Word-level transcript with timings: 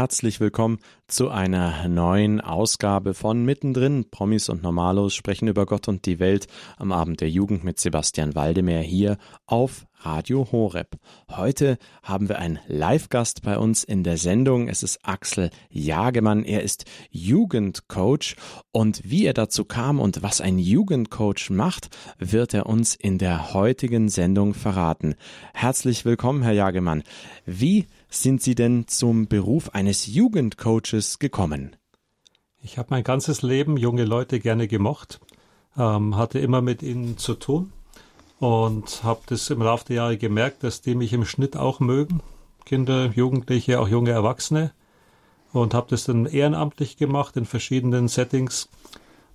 herzlich 0.00 0.40
willkommen 0.40 0.78
zu 1.08 1.28
einer 1.28 1.86
neuen 1.86 2.40
Ausgabe 2.40 3.12
von 3.12 3.44
Mittendrin. 3.44 4.06
Promis 4.10 4.48
und 4.48 4.62
Normalos 4.62 5.14
sprechen 5.14 5.46
über 5.46 5.66
Gott 5.66 5.88
und 5.88 6.06
die 6.06 6.18
Welt 6.18 6.46
am 6.78 6.90
Abend 6.90 7.20
der 7.20 7.28
Jugend 7.28 7.64
mit 7.64 7.78
Sebastian 7.78 8.34
Waldemeyer 8.34 8.80
hier 8.80 9.18
auf 9.44 9.84
Radio 9.98 10.48
Horeb. 10.50 10.96
Heute 11.30 11.76
haben 12.02 12.30
wir 12.30 12.38
einen 12.38 12.60
Live-Gast 12.66 13.42
bei 13.42 13.58
uns 13.58 13.84
in 13.84 14.02
der 14.02 14.16
Sendung. 14.16 14.68
Es 14.68 14.82
ist 14.82 15.00
Axel 15.02 15.50
Jagemann. 15.68 16.44
Er 16.44 16.62
ist 16.62 16.86
Jugendcoach 17.10 18.36
und 18.72 19.02
wie 19.04 19.26
er 19.26 19.34
dazu 19.34 19.66
kam 19.66 20.00
und 20.00 20.22
was 20.22 20.40
ein 20.40 20.58
Jugendcoach 20.58 21.50
macht, 21.50 21.94
wird 22.18 22.54
er 22.54 22.64
uns 22.64 22.94
in 22.94 23.18
der 23.18 23.52
heutigen 23.52 24.08
Sendung 24.08 24.54
verraten. 24.54 25.14
Herzlich 25.52 26.06
willkommen, 26.06 26.42
Herr 26.42 26.52
Jagemann. 26.52 27.02
Wie 27.44 27.86
sind 28.10 28.42
Sie 28.42 28.54
denn 28.54 28.88
zum 28.88 29.28
Beruf 29.28 29.70
eines 29.70 30.06
Jugendcoaches 30.06 31.18
gekommen? 31.18 31.76
Ich 32.62 32.76
habe 32.76 32.88
mein 32.90 33.04
ganzes 33.04 33.42
Leben 33.42 33.76
junge 33.76 34.04
Leute 34.04 34.40
gerne 34.40 34.68
gemocht, 34.68 35.20
ähm, 35.78 36.16
hatte 36.16 36.38
immer 36.40 36.60
mit 36.60 36.82
ihnen 36.82 37.16
zu 37.16 37.34
tun 37.34 37.72
und 38.40 39.04
habe 39.04 39.20
das 39.26 39.48
im 39.50 39.62
Laufe 39.62 39.86
der 39.86 39.96
Jahre 39.96 40.18
gemerkt, 40.18 40.64
dass 40.64 40.82
die 40.82 40.94
mich 40.94 41.12
im 41.12 41.24
Schnitt 41.24 41.56
auch 41.56 41.78
mögen. 41.80 42.20
Kinder, 42.64 43.06
Jugendliche, 43.06 43.80
auch 43.80 43.88
junge 43.88 44.10
Erwachsene. 44.10 44.72
Und 45.52 45.74
habe 45.74 45.88
das 45.90 46.04
dann 46.04 46.26
ehrenamtlich 46.26 46.96
gemacht 46.96 47.36
in 47.36 47.44
verschiedenen 47.44 48.08
Settings. 48.08 48.68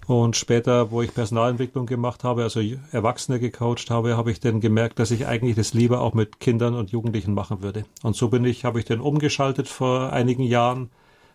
Und 0.08 0.36
später, 0.36 0.92
wo 0.92 1.02
ich 1.02 1.14
Personalentwicklung 1.14 1.88
gemacht 1.88 2.24
habe, 2.24 2.44
also 2.44 2.62
Erwachsene 2.92 3.40
gecoacht 3.40 3.90
habe, 3.90 4.16
habe 4.18 4.32
ich 4.32 4.40
dann 4.40 4.62
gemerkt, 4.62 5.00
dass 5.00 5.10
ich 5.10 5.26
eigentlich 5.26 5.56
das 5.56 5.74
lieber 5.74 6.02
auch 6.02 6.14
mit 6.14 6.40
Kindern 6.40 6.76
und 6.76 6.92
Jugendlichen 6.92 7.34
machen 7.34 7.64
würde. 7.64 7.86
Und 8.04 8.16
so 8.16 8.30
bin 8.30 8.46
ich, 8.46 8.66
habe 8.66 8.80
ich 8.80 8.86
dann 8.86 9.00
umgeschaltet 9.00 9.68
vor 9.68 10.14
einigen 10.14 10.44
Jahren, 10.44 10.92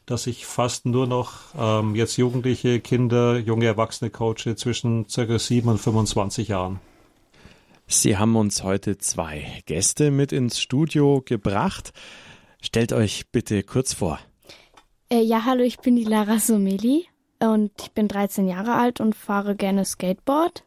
dass 0.07 0.29
ich 0.29 0.47
fast 0.47 0.87
nur 0.87 1.09
noch 1.09 1.33
ähm, 1.59 1.97
jetzt 1.97 2.17
Jugendliche, 2.17 2.81
Kinder, 2.81 3.39
junge 3.39 3.67
Erwachsene 3.67 4.11
coache 4.11 4.55
zwischen 4.57 5.09
circa 5.09 5.39
sieben 5.39 5.69
und 5.69 5.79
25 5.79 6.49
Jahren. 6.49 6.79
Sie 7.89 8.17
haben 8.17 8.37
uns 8.37 8.63
heute 8.63 8.99
zwei 8.99 9.63
Gäste 9.67 10.13
mit 10.13 10.31
ins 10.31 10.61
Studio 10.61 11.23
gebracht. 11.25 11.93
Stellt 12.63 12.93
euch 12.93 13.31
bitte 13.33 13.65
kurz 13.65 13.95
vor. 13.95 14.21
Äh, 15.09 15.23
ja, 15.23 15.45
hallo, 15.45 15.65
ich 15.65 15.79
bin 15.79 15.97
die 15.97 16.05
Lara 16.05 16.39
Someli 16.39 17.10
und 17.41 17.73
ich 17.81 17.93
bin 17.93 18.09
13 18.09 18.47
Jahre 18.47 18.75
alt 18.75 19.01
und 19.01 19.15
fahre 19.15 19.57
gerne 19.57 19.85
Skateboard. 19.85 20.65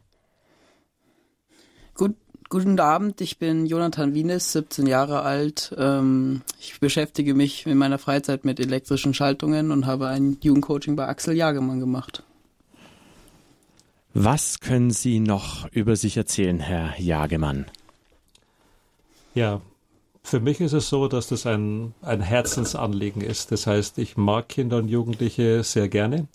Gut, 1.94 2.16
guten 2.48 2.78
Abend, 2.80 3.20
ich 3.20 3.38
bin 3.38 3.66
Jonathan 3.66 4.14
Wienes, 4.14 4.52
17 4.52 4.86
Jahre 4.86 5.22
alt. 5.22 5.74
Ähm, 5.78 6.42
ich 6.60 6.80
beschäftige 6.80 7.34
mich 7.34 7.66
in 7.66 7.78
meiner 7.78 7.98
Freizeit 7.98 8.44
mit 8.44 8.58
elektrischen 8.58 9.14
Schaltungen 9.14 9.70
und 9.70 9.86
habe 9.86 10.08
ein 10.08 10.38
Jugendcoaching 10.40 10.96
bei 10.96 11.06
Axel 11.06 11.36
Jagemann 11.36 11.80
gemacht. 11.80 12.24
Was 14.12 14.60
können 14.60 14.90
Sie 14.90 15.18
noch 15.18 15.68
über 15.72 15.96
sich 15.96 16.16
erzählen, 16.16 16.60
Herr 16.60 16.98
Jagemann? 17.00 17.66
Ja, 19.34 19.60
für 20.22 20.40
mich 20.40 20.60
ist 20.60 20.72
es 20.72 20.88
so, 20.88 21.08
dass 21.08 21.26
das 21.26 21.46
ein, 21.46 21.94
ein 22.00 22.20
Herzensanliegen 22.20 23.22
ist. 23.22 23.52
Das 23.52 23.66
heißt, 23.66 23.98
ich 23.98 24.16
mag 24.16 24.48
Kinder 24.48 24.78
und 24.78 24.88
Jugendliche 24.88 25.62
sehr 25.64 25.88
gerne. 25.88 26.28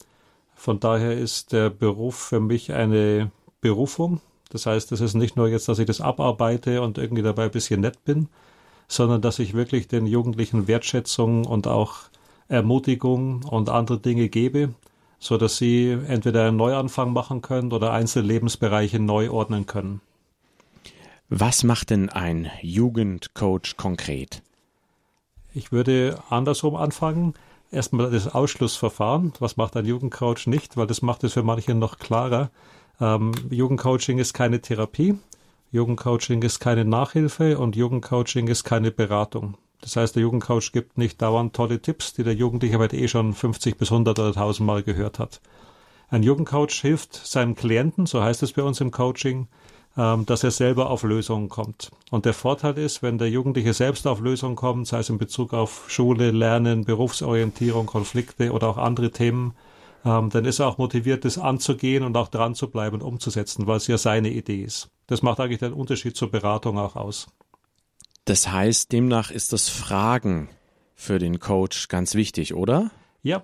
Von 0.60 0.80
daher 0.80 1.18
ist 1.18 1.54
der 1.54 1.70
Beruf 1.70 2.16
für 2.16 2.40
mich 2.40 2.74
eine 2.74 3.32
Berufung. 3.62 4.22
Das 4.52 4.66
heißt, 4.66 4.92
es 4.92 5.02
ist 5.02 5.14
nicht 5.14 5.36
nur 5.36 5.48
jetzt, 5.48 5.70
dass 5.70 5.80
ich 5.80 5.86
das 5.86 6.02
abarbeite 6.02 6.82
und 6.82 6.98
irgendwie 6.98 7.24
dabei 7.24 7.46
ein 7.46 7.52
bisschen 7.52 7.82
nett 7.82 8.04
bin, 8.04 8.28
sondern 8.88 9.22
dass 9.22 9.40
ich 9.40 9.54
wirklich 9.54 9.88
den 9.88 10.06
Jugendlichen 10.06 10.68
Wertschätzung 10.68 11.46
und 11.46 11.68
auch 11.68 11.96
Ermutigung 12.48 13.44
und 13.44 13.70
andere 13.70 14.00
Dinge 14.00 14.30
gebe 14.30 14.74
so 15.20 15.38
dass 15.38 15.58
sie 15.58 15.92
entweder 16.08 16.48
einen 16.48 16.58
Neuanfang 16.58 17.12
machen 17.12 17.42
können 17.42 17.72
oder 17.72 17.92
einzelne 17.92 18.28
Lebensbereiche 18.28 19.00
neu 19.00 19.30
ordnen 19.30 19.66
können. 19.66 20.02
Was 21.28 21.64
macht 21.64 21.92
denn 21.92 22.10
ein 22.10 22.50
Jugendcoach 22.62 23.76
konkret? 23.78 24.42
Ich 25.54 25.72
würde 25.72 26.18
andersrum 26.30 26.76
anfangen. 26.76 27.34
Erstmal 27.72 28.10
das 28.10 28.28
Ausschlussverfahren. 28.28 29.34
Was 29.40 29.58
macht 29.58 29.78
ein 29.78 29.86
Jugendcoach 29.86 30.48
nicht? 30.48 30.76
Weil 30.76 30.88
das 30.88 31.02
macht 31.02 31.24
es 31.24 31.34
für 31.34 31.44
manche 31.44 31.76
noch 31.76 32.00
klarer. 32.00 32.50
Ähm, 33.00 33.32
Jugendcoaching 33.50 34.18
ist 34.18 34.34
keine 34.34 34.62
Therapie. 34.62 35.18
Jugendcoaching 35.72 36.42
ist 36.42 36.60
keine 36.60 36.84
Nachhilfe 36.84 37.60
und 37.60 37.76
Jugendcoaching 37.76 38.48
ist 38.48 38.64
keine 38.64 38.90
Beratung. 38.90 39.56
Das 39.82 39.96
heißt, 39.96 40.16
der 40.16 40.24
Jugendcoach 40.24 40.72
gibt 40.72 40.98
nicht 40.98 41.22
dauernd 41.22 41.56
tolle 41.56 41.80
Tipps, 41.80 42.14
die 42.14 42.24
der 42.24 42.34
Jugendliche 42.34 42.76
aber 42.76 42.92
eh 42.92 43.08
schon 43.08 43.34
50 43.34 43.78
bis 43.78 43.92
100 43.92 44.18
oder 44.18 44.30
1000 44.30 44.66
Mal 44.66 44.82
gehört 44.84 45.20
hat. 45.20 45.40
Ein 46.10 46.24
Jugendcoach 46.24 46.82
hilft 46.82 47.16
seinem 47.16 47.54
Klienten, 47.54 48.08
so 48.08 48.24
heißt 48.24 48.42
es 48.42 48.54
bei 48.54 48.64
uns 48.64 48.82
im 48.82 48.90
Coaching, 48.90 49.48
dass 50.26 50.44
er 50.46 50.52
selber 50.52 50.90
auf 50.90 51.04
Lösungen 51.04 51.50
kommt. 51.50 51.92
Und 52.10 52.24
der 52.26 52.34
Vorteil 52.34 52.78
ist, 52.78 53.04
wenn 53.04 53.18
der 53.18 53.30
Jugendliche 53.30 53.74
selbst 53.74 54.08
auf 54.08 54.22
Lösungen 54.22 54.56
kommt, 54.56 54.88
sei 54.88 55.00
es 55.00 55.10
in 55.10 55.18
Bezug 55.18 55.54
auf 55.54 55.86
Schule, 55.90 56.32
Lernen, 56.32 56.86
Berufsorientierung, 56.86 57.86
Konflikte 57.86 58.54
oder 58.54 58.70
auch 58.70 58.78
andere 58.78 59.12
Themen, 59.12 59.56
ähm, 60.06 60.30
dann 60.30 60.46
ist 60.46 60.60
er 60.60 60.68
auch 60.68 60.78
motiviert, 60.78 61.26
das 61.26 61.38
anzugehen 61.38 62.04
und 62.04 62.16
auch 62.16 62.30
dran 62.30 62.56
zu 62.56 62.70
bleiben 62.70 62.96
und 62.96 63.02
umzusetzen, 63.02 63.68
weil 63.68 63.78
es 63.78 63.88
ja 63.88 63.98
seine 63.98 64.30
Idee 64.30 64.64
ist. 64.64 64.90
Das 65.08 65.22
macht 65.22 65.40
eigentlich 65.40 65.60
den 65.60 65.74
Unterschied 65.74 66.16
zur 66.16 66.32
Beratung 66.32 66.78
auch 66.78 66.96
aus. 66.96 67.28
Das 68.26 68.50
heißt, 68.50 68.92
demnach 68.92 69.32
ist 69.32 69.52
das 69.54 69.70
Fragen 69.70 70.50
für 70.96 71.20
den 71.20 71.40
Coach 71.40 71.88
ganz 71.88 72.16
wichtig, 72.16 72.54
oder? 72.54 72.92
Ja, 73.22 73.44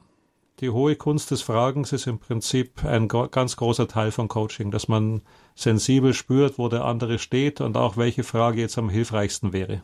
die 0.61 0.69
hohe 0.69 0.95
Kunst 0.95 1.31
des 1.31 1.41
Fragens 1.41 1.91
ist 1.91 2.07
im 2.07 2.19
Prinzip 2.19 2.85
ein 2.85 3.07
ganz 3.07 3.57
großer 3.57 3.87
Teil 3.87 4.11
von 4.11 4.27
Coaching, 4.27 4.71
dass 4.71 4.87
man 4.87 5.21
sensibel 5.55 6.13
spürt, 6.13 6.57
wo 6.57 6.69
der 6.69 6.85
andere 6.85 7.19
steht 7.19 7.61
und 7.61 7.77
auch 7.77 7.97
welche 7.97 8.23
Frage 8.23 8.61
jetzt 8.61 8.77
am 8.77 8.89
hilfreichsten 8.89 9.53
wäre. 9.53 9.83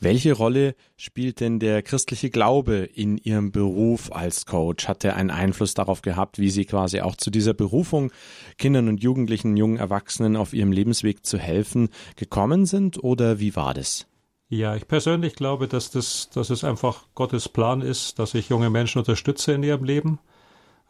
Welche 0.00 0.32
Rolle 0.32 0.74
spielt 0.96 1.38
denn 1.38 1.60
der 1.60 1.80
christliche 1.80 2.28
Glaube 2.30 2.78
in 2.78 3.18
Ihrem 3.18 3.52
Beruf 3.52 4.10
als 4.10 4.46
Coach? 4.46 4.88
Hat 4.88 5.04
er 5.04 5.14
einen 5.14 5.30
Einfluss 5.30 5.74
darauf 5.74 6.02
gehabt, 6.02 6.40
wie 6.40 6.50
Sie 6.50 6.64
quasi 6.64 7.00
auch 7.02 7.14
zu 7.14 7.30
dieser 7.30 7.54
Berufung, 7.54 8.10
Kindern 8.58 8.88
und 8.88 9.00
Jugendlichen, 9.00 9.56
jungen 9.56 9.76
Erwachsenen 9.76 10.34
auf 10.34 10.54
ihrem 10.54 10.72
Lebensweg 10.72 11.24
zu 11.24 11.38
helfen, 11.38 11.88
gekommen 12.16 12.66
sind 12.66 13.02
oder 13.04 13.38
wie 13.38 13.54
war 13.54 13.74
das? 13.74 14.08
Ja, 14.54 14.76
ich 14.76 14.86
persönlich 14.86 15.34
glaube, 15.34 15.66
dass 15.66 15.90
das, 15.90 16.28
dass 16.28 16.50
es 16.50 16.62
einfach 16.62 17.06
Gottes 17.14 17.48
Plan 17.48 17.80
ist, 17.80 18.18
dass 18.18 18.34
ich 18.34 18.50
junge 18.50 18.68
Menschen 18.68 18.98
unterstütze 18.98 19.52
in 19.52 19.62
ihrem 19.62 19.82
Leben. 19.82 20.18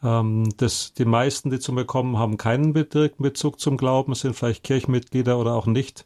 Ähm, 0.02 0.48
das, 0.56 0.94
die 0.94 1.04
meisten, 1.04 1.48
die 1.48 1.60
zu 1.60 1.72
mir 1.72 1.84
kommen, 1.84 2.18
haben 2.18 2.38
keinen 2.38 2.74
direkten 2.74 3.22
Bezug 3.22 3.60
zum 3.60 3.76
Glauben, 3.76 4.16
sind 4.16 4.34
vielleicht 4.34 4.64
Kirchenmitglieder 4.64 5.38
oder 5.38 5.54
auch 5.54 5.66
nicht 5.66 6.04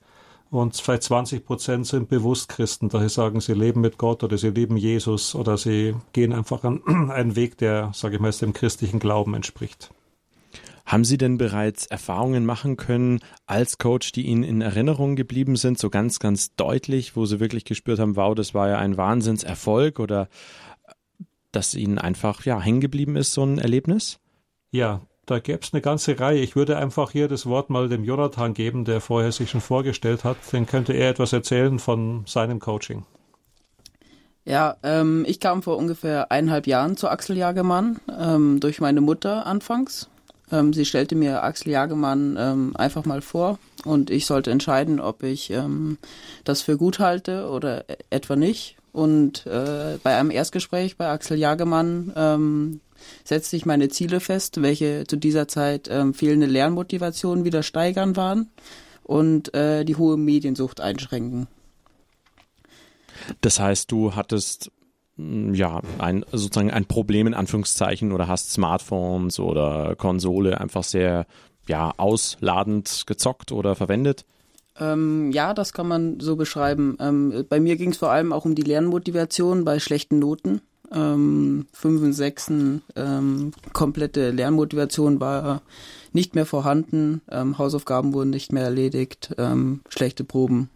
und 0.51 0.77
vielleicht 0.77 1.05
20 1.05 1.47
Prozent 1.47 1.87
sind 1.87 2.11
bewusst 2.11 2.51
Christen, 2.51 2.91
sie 2.91 3.09
sagen, 3.09 3.41
sie 3.41 3.55
leben 3.55 3.81
mit 3.81 3.97
Gott 3.97 4.23
oder 4.23 4.37
sie 4.37 4.51
lieben 4.51 4.77
Jesus 4.77 5.35
oder 5.35 5.57
sie 5.57 5.95
gehen 6.13 6.35
einfach 6.35 6.63
an 6.63 6.83
einen 7.11 7.37
Weg, 7.37 7.57
der, 7.57 7.91
sage 7.95 8.17
ich 8.17 8.21
mal, 8.21 8.33
dem 8.33 8.53
christlichen 8.53 8.99
Glauben 8.99 9.33
entspricht. 9.33 9.95
Haben 10.87 11.05
Sie 11.05 11.19
denn 11.19 11.37
bereits 11.37 11.87
Erfahrungen 11.87 12.47
machen 12.47 12.77
können 12.77 13.19
als 13.47 13.79
Coach, 13.79 14.13
die 14.13 14.27
Ihnen 14.27 14.45
in 14.45 14.61
Erinnerung 14.61 15.17
geblieben 15.17 15.57
sind, 15.57 15.79
so 15.79 15.91
ganz, 15.91 16.21
ganz 16.21 16.55
deutlich, 16.55 17.17
wo 17.17 17.27
Sie 17.27 17.41
wirklich 17.41 17.65
gespürt 17.65 17.99
haben, 17.99 18.15
wow, 18.15 18.35
das 18.35 18.55
war 18.55 18.69
ja 18.69 18.79
ein 18.79 18.97
Wahnsinnserfolg 18.97 19.99
oder 19.99 20.29
dass 21.51 21.75
Ihnen 21.75 21.99
einfach 21.99 22.45
ja 22.45 22.61
hängen 22.61 22.81
geblieben 22.81 23.17
ist, 23.17 23.33
so 23.33 23.45
ein 23.45 23.59
Erlebnis? 23.59 24.21
Ja, 24.71 25.01
da 25.27 25.41
gäbe 25.41 25.59
es 25.63 25.73
eine 25.73 25.83
ganze 25.83 26.21
Reihe. 26.21 26.39
Ich 26.39 26.55
würde 26.55 26.79
einfach 26.79 27.11
hier 27.11 27.27
das 27.27 27.47
Wort 27.47 27.69
mal 27.69 27.89
dem 27.89 28.05
Jonathan 28.05 28.55
geben, 28.55 28.85
der 28.85 29.01
vorher 29.01 29.33
sich 29.33 29.51
schon 29.51 29.61
vorgestellt 29.61 30.23
hat. 30.23 30.37
Dann 30.53 30.67
könnte 30.67 30.93
er 30.93 31.11
etwas 31.11 31.33
erzählen 31.33 31.81
von 31.81 32.23
seinem 32.27 32.61
Coaching. 32.61 33.05
Ja, 34.45 34.77
ähm, 34.85 35.25
ich 35.27 35.41
kam 35.41 35.65
vor 35.65 35.77
ungefähr 35.77 36.31
eineinhalb 36.31 36.69
Jahren 36.69 36.97
zu 36.97 37.09
Axel 37.09 37.37
Jagemann, 37.37 37.99
ähm, 38.17 38.61
durch 38.61 38.81
meine 38.81 39.01
Mutter 39.01 39.45
anfangs. 39.47 40.09
Ähm, 40.53 40.73
sie 40.73 40.85
stellte 40.85 41.15
mir 41.15 41.43
Axel 41.43 41.73
Jagemann 41.73 42.37
ähm, 42.39 42.77
einfach 42.77 43.05
mal 43.05 43.21
vor 43.21 43.59
und 43.85 44.11
ich 44.11 44.27
sollte 44.27 44.51
entscheiden, 44.51 45.01
ob 45.01 45.23
ich 45.23 45.51
ähm, 45.51 45.99
das 46.45 46.63
für 46.63 46.77
gut 46.77 46.99
halte 46.99 47.49
oder 47.49 47.89
e-, 47.89 47.97
etwa 48.11 48.37
nicht. 48.37 48.77
Und 48.93 49.47
äh, 49.47 49.99
bei 50.03 50.17
einem 50.17 50.31
Erstgespräch 50.31 50.97
bei 50.97 51.09
Axel 51.09 51.39
Jagemann 51.39 52.13
ähm, 52.17 52.81
setzte 53.25 53.57
ich 53.57 53.67
meine 53.67 53.89
Ziele 53.89 54.21
fest, 54.21 54.63
welche 54.63 55.05
zu 55.07 55.17
dieser 55.17 55.49
Zeit 55.49 55.89
ähm, 55.91 56.15
fehlende 56.15 56.47
Lernmotivation 56.47 57.45
wieder 57.45 57.63
steigern 57.63 58.17
waren 58.17 58.49
und 59.03 59.53
äh, 59.55 59.85
die 59.85 59.97
hohe 59.97 60.17
Mediensucht 60.17 60.81
einschränken. 60.81 61.47
Das 63.41 63.61
heißt, 63.61 63.91
du 63.91 64.15
hattest 64.15 64.71
ja 65.17 65.81
ein 65.99 66.25
sozusagen 66.33 66.71
ein 66.71 66.85
Problem 66.85 67.27
in 67.27 67.35
Anführungszeichen 67.35 68.13
oder 68.13 68.29
hast 68.29 68.53
Smartphones 68.53 69.39
oder 69.39 69.97
Konsole 69.97 70.61
einfach 70.61 70.85
sehr 70.85 71.27
ja 71.67 71.93
ausladend 71.97 73.05
gezockt 73.07 73.53
oder 73.53 73.75
verwendet? 73.75 74.25
Ähm, 74.79 75.33
ja, 75.33 75.55
das 75.55 75.73
kann 75.73 75.89
man 75.89 76.21
so 76.21 76.37
beschreiben. 76.37 76.97
Ähm, 77.01 77.47
bei 77.49 77.61
mir 77.61 77.77
ging 77.77 77.91
es 77.91 77.97
vor 77.97 78.11
allem 78.11 78.33
auch 78.33 78.45
um 78.45 78.55
die 78.55 78.63
Lernmotivation 78.63 79.65
bei 79.65 79.79
schlechten 79.79 80.19
Noten. 80.19 80.61
ähm, 80.93 81.67
fünf 81.73 82.03
und 82.03 82.13
sechsten 82.13 82.83
ähm, 82.95 83.53
komplette 83.73 84.31
Lernmotivation 84.31 85.19
war 85.19 85.63
nicht 86.13 86.35
mehr 86.35 86.47
vorhanden, 86.47 87.23
ähm, 87.31 87.59
Hausaufgaben 87.59 88.15
wurden 88.15 88.31
nicht 88.31 88.53
mehr 88.53 88.65
erledigt, 88.65 89.35
ähm, 89.39 89.81
schlechte 89.89 90.25
Proben. 90.25 90.71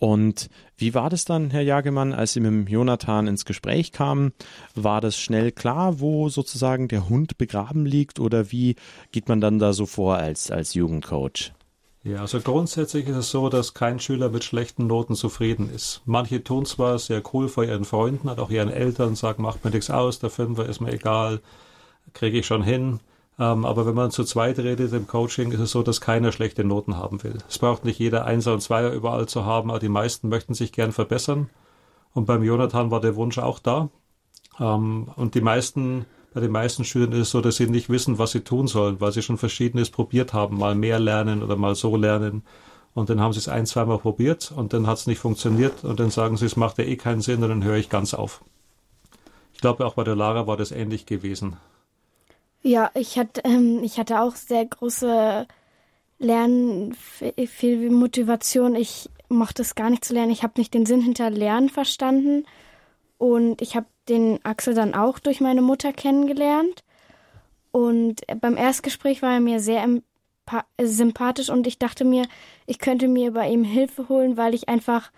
Und 0.00 0.48
wie 0.78 0.94
war 0.94 1.10
das 1.10 1.26
dann, 1.26 1.50
Herr 1.50 1.60
Jagemann, 1.60 2.14
als 2.14 2.32
Sie 2.32 2.40
mit 2.40 2.70
Jonathan 2.70 3.26
ins 3.26 3.44
Gespräch 3.44 3.92
kamen? 3.92 4.32
War 4.74 5.02
das 5.02 5.18
schnell 5.18 5.52
klar, 5.52 6.00
wo 6.00 6.30
sozusagen 6.30 6.88
der 6.88 7.10
Hund 7.10 7.36
begraben 7.36 7.84
liegt 7.84 8.18
oder 8.18 8.50
wie 8.50 8.76
geht 9.12 9.28
man 9.28 9.42
dann 9.42 9.58
da 9.58 9.74
so 9.74 9.84
vor 9.84 10.16
als, 10.16 10.50
als 10.50 10.72
Jugendcoach? 10.72 11.52
Ja, 12.02 12.22
also 12.22 12.40
grundsätzlich 12.40 13.08
ist 13.08 13.16
es 13.16 13.30
so, 13.30 13.50
dass 13.50 13.74
kein 13.74 14.00
Schüler 14.00 14.30
mit 14.30 14.42
schlechten 14.42 14.86
Noten 14.86 15.14
zufrieden 15.14 15.68
ist. 15.68 16.00
Manche 16.06 16.42
tun 16.42 16.64
zwar 16.64 16.98
sehr 16.98 17.22
cool 17.34 17.48
vor 17.48 17.64
ihren 17.64 17.84
Freunden, 17.84 18.30
hat 18.30 18.38
auch 18.38 18.48
ihren 18.48 18.70
Eltern, 18.70 19.16
sagen, 19.16 19.42
macht 19.42 19.66
mir 19.66 19.70
nichts 19.70 19.90
aus, 19.90 20.18
der 20.18 20.30
Fünfer 20.30 20.64
ist 20.64 20.80
mir 20.80 20.94
egal, 20.94 21.40
kriege 22.14 22.38
ich 22.38 22.46
schon 22.46 22.62
hin. 22.62 23.00
Ähm, 23.40 23.64
aber 23.64 23.86
wenn 23.86 23.94
man 23.94 24.10
zu 24.10 24.22
zweit 24.24 24.58
redet 24.58 24.92
im 24.92 25.06
Coaching, 25.06 25.50
ist 25.50 25.60
es 25.60 25.70
so, 25.70 25.82
dass 25.82 26.02
keiner 26.02 26.30
schlechte 26.30 26.62
Noten 26.62 26.98
haben 26.98 27.22
will. 27.22 27.38
Es 27.48 27.58
braucht 27.58 27.86
nicht 27.86 27.98
jeder 27.98 28.26
Einser 28.26 28.52
und 28.52 28.60
Zweier 28.60 28.92
überall 28.92 29.26
zu 29.26 29.46
haben, 29.46 29.70
aber 29.70 29.78
die 29.80 29.88
meisten 29.88 30.28
möchten 30.28 30.52
sich 30.52 30.72
gern 30.72 30.92
verbessern. 30.92 31.48
Und 32.12 32.26
beim 32.26 32.42
Jonathan 32.42 32.90
war 32.90 33.00
der 33.00 33.16
Wunsch 33.16 33.38
auch 33.38 33.58
da. 33.58 33.88
Ähm, 34.58 35.08
und 35.16 35.34
die 35.34 35.40
meisten, 35.40 36.04
bei 36.34 36.40
den 36.40 36.50
meisten 36.52 36.84
Schülern 36.84 37.12
ist 37.12 37.18
es 37.18 37.30
so, 37.30 37.40
dass 37.40 37.56
sie 37.56 37.66
nicht 37.66 37.88
wissen, 37.88 38.18
was 38.18 38.32
sie 38.32 38.42
tun 38.42 38.66
sollen, 38.66 39.00
weil 39.00 39.12
sie 39.12 39.22
schon 39.22 39.38
Verschiedenes 39.38 39.88
probiert 39.88 40.34
haben, 40.34 40.58
mal 40.58 40.74
mehr 40.74 41.00
lernen 41.00 41.42
oder 41.42 41.56
mal 41.56 41.74
so 41.74 41.96
lernen. 41.96 42.42
Und 42.92 43.08
dann 43.08 43.20
haben 43.20 43.32
sie 43.32 43.38
es 43.38 43.48
ein, 43.48 43.64
zweimal 43.64 43.98
probiert 43.98 44.52
und 44.54 44.74
dann 44.74 44.86
hat 44.86 44.98
es 44.98 45.06
nicht 45.06 45.20
funktioniert 45.20 45.84
und 45.84 45.98
dann 45.98 46.10
sagen 46.10 46.36
sie, 46.36 46.44
es 46.44 46.56
macht 46.56 46.76
ja 46.76 46.84
eh 46.84 46.96
keinen 46.96 47.22
Sinn 47.22 47.42
und 47.42 47.48
dann 47.48 47.64
höre 47.64 47.76
ich 47.76 47.88
ganz 47.88 48.12
auf. 48.12 48.42
Ich 49.54 49.60
glaube, 49.60 49.86
auch 49.86 49.94
bei 49.94 50.04
der 50.04 50.16
Lara 50.16 50.46
war 50.46 50.58
das 50.58 50.72
ähnlich 50.72 51.06
gewesen. 51.06 51.56
Ja, 52.62 52.90
ich 52.94 53.18
hatte, 53.18 53.42
ähm, 53.44 53.82
ich 53.82 53.98
hatte 53.98 54.20
auch 54.20 54.36
sehr 54.36 54.66
große 54.66 55.46
Lernen, 56.18 56.94
viel 56.94 57.90
Motivation. 57.90 58.74
Ich 58.74 59.08
mochte 59.28 59.62
es 59.62 59.74
gar 59.74 59.88
nicht 59.88 60.04
zu 60.04 60.12
lernen. 60.12 60.32
Ich 60.32 60.42
habe 60.42 60.58
nicht 60.58 60.74
den 60.74 60.84
Sinn 60.86 61.00
hinter 61.00 61.30
Lernen 61.30 61.70
verstanden. 61.70 62.44
Und 63.16 63.62
ich 63.62 63.76
habe 63.76 63.86
den 64.08 64.44
Axel 64.44 64.74
dann 64.74 64.94
auch 64.94 65.18
durch 65.18 65.40
meine 65.40 65.62
Mutter 65.62 65.92
kennengelernt. 65.92 66.84
Und 67.72 68.22
beim 68.40 68.56
Erstgespräch 68.56 69.22
war 69.22 69.34
er 69.34 69.40
mir 69.40 69.60
sehr 69.60 69.86
sympathisch 70.82 71.48
und 71.48 71.66
ich 71.66 71.78
dachte 71.78 72.04
mir, 72.04 72.26
ich 72.66 72.78
könnte 72.78 73.06
mir 73.06 73.32
bei 73.32 73.48
ihm 73.48 73.62
Hilfe 73.62 74.08
holen, 74.08 74.36
weil 74.36 74.54
ich 74.54 74.68
einfach 74.68 75.12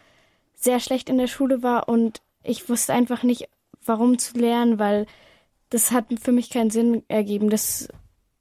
sehr 0.55 0.79
schlecht 0.79 1.09
in 1.09 1.17
der 1.17 1.27
Schule 1.27 1.63
war 1.63 1.89
und 1.89 2.21
ich 2.43 2.69
wusste 2.69 2.93
einfach 2.93 3.23
nicht, 3.23 3.49
warum 3.85 4.19
zu 4.19 4.37
lernen, 4.37 4.79
weil 4.79 5.07
das 5.73 5.91
hat 5.91 6.07
für 6.21 6.33
mich 6.33 6.51
keinen 6.51 6.71
Sinn 6.71 7.03
ergeben. 7.09 7.49
Das 7.49 7.89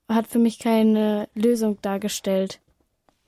hat 0.09 0.27
für 0.27 0.39
mich 0.39 0.59
keine 0.59 1.29
Lösung 1.33 1.77
dargestellt. 1.81 2.59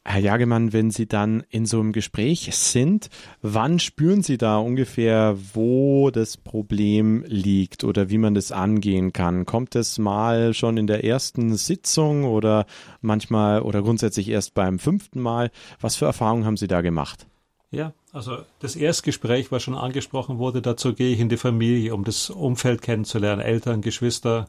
Herr 0.06 0.20
Jagemann, 0.20 0.74
wenn 0.74 0.92
Sie 0.92 1.08
dann 1.08 1.46
in 1.50 1.66
so 1.66 1.80
einem 1.80 1.94
Gespräch 1.94 2.54
sind, 2.54 3.10
wann 3.42 3.80
spüren 3.80 4.22
Sie 4.22 4.38
da 4.38 4.58
ungefähr, 4.58 5.38
wo 5.54 6.12
das 6.12 6.36
Problem 6.36 7.24
liegt 7.26 7.86
oder 7.86 8.10
wie 8.10 8.18
man 8.18 8.34
das 8.34 8.52
angehen 8.52 9.14
kann? 9.14 9.46
Kommt 9.46 9.76
es 9.76 10.00
mal 10.00 10.54
schon 10.54 10.76
in 10.76 10.88
der 10.88 11.06
ersten 11.06 11.56
Sitzung 11.56 12.26
oder 12.26 12.66
manchmal 13.00 13.62
oder 13.62 13.82
grundsätzlich 13.82 14.28
erst 14.28 14.54
beim 14.54 14.78
fünften 14.78 15.22
Mal? 15.22 15.52
Was 15.80 15.96
für 15.96 16.06
Erfahrungen 16.06 16.46
haben 16.46 16.58
Sie 16.58 16.68
da 16.68 16.82
gemacht? 16.82 17.26
Ja, 17.72 17.94
also 18.14 18.38
das 18.60 18.76
Erstgespräch, 18.76 19.52
was 19.52 19.64
schon 19.64 19.76
angesprochen 19.76 20.38
wurde, 20.38 20.62
dazu 20.62 20.94
gehe 20.94 21.14
ich 21.14 21.20
in 21.20 21.30
die 21.30 21.38
Familie, 21.38 21.94
um 21.94 22.04
das 22.04 22.30
Umfeld 22.30 22.84
kennenzulernen, 22.84 23.42
Eltern, 23.42 23.82
Geschwister 23.82 24.48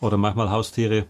oder 0.00 0.16
manchmal 0.16 0.50
Haustiere, 0.50 1.04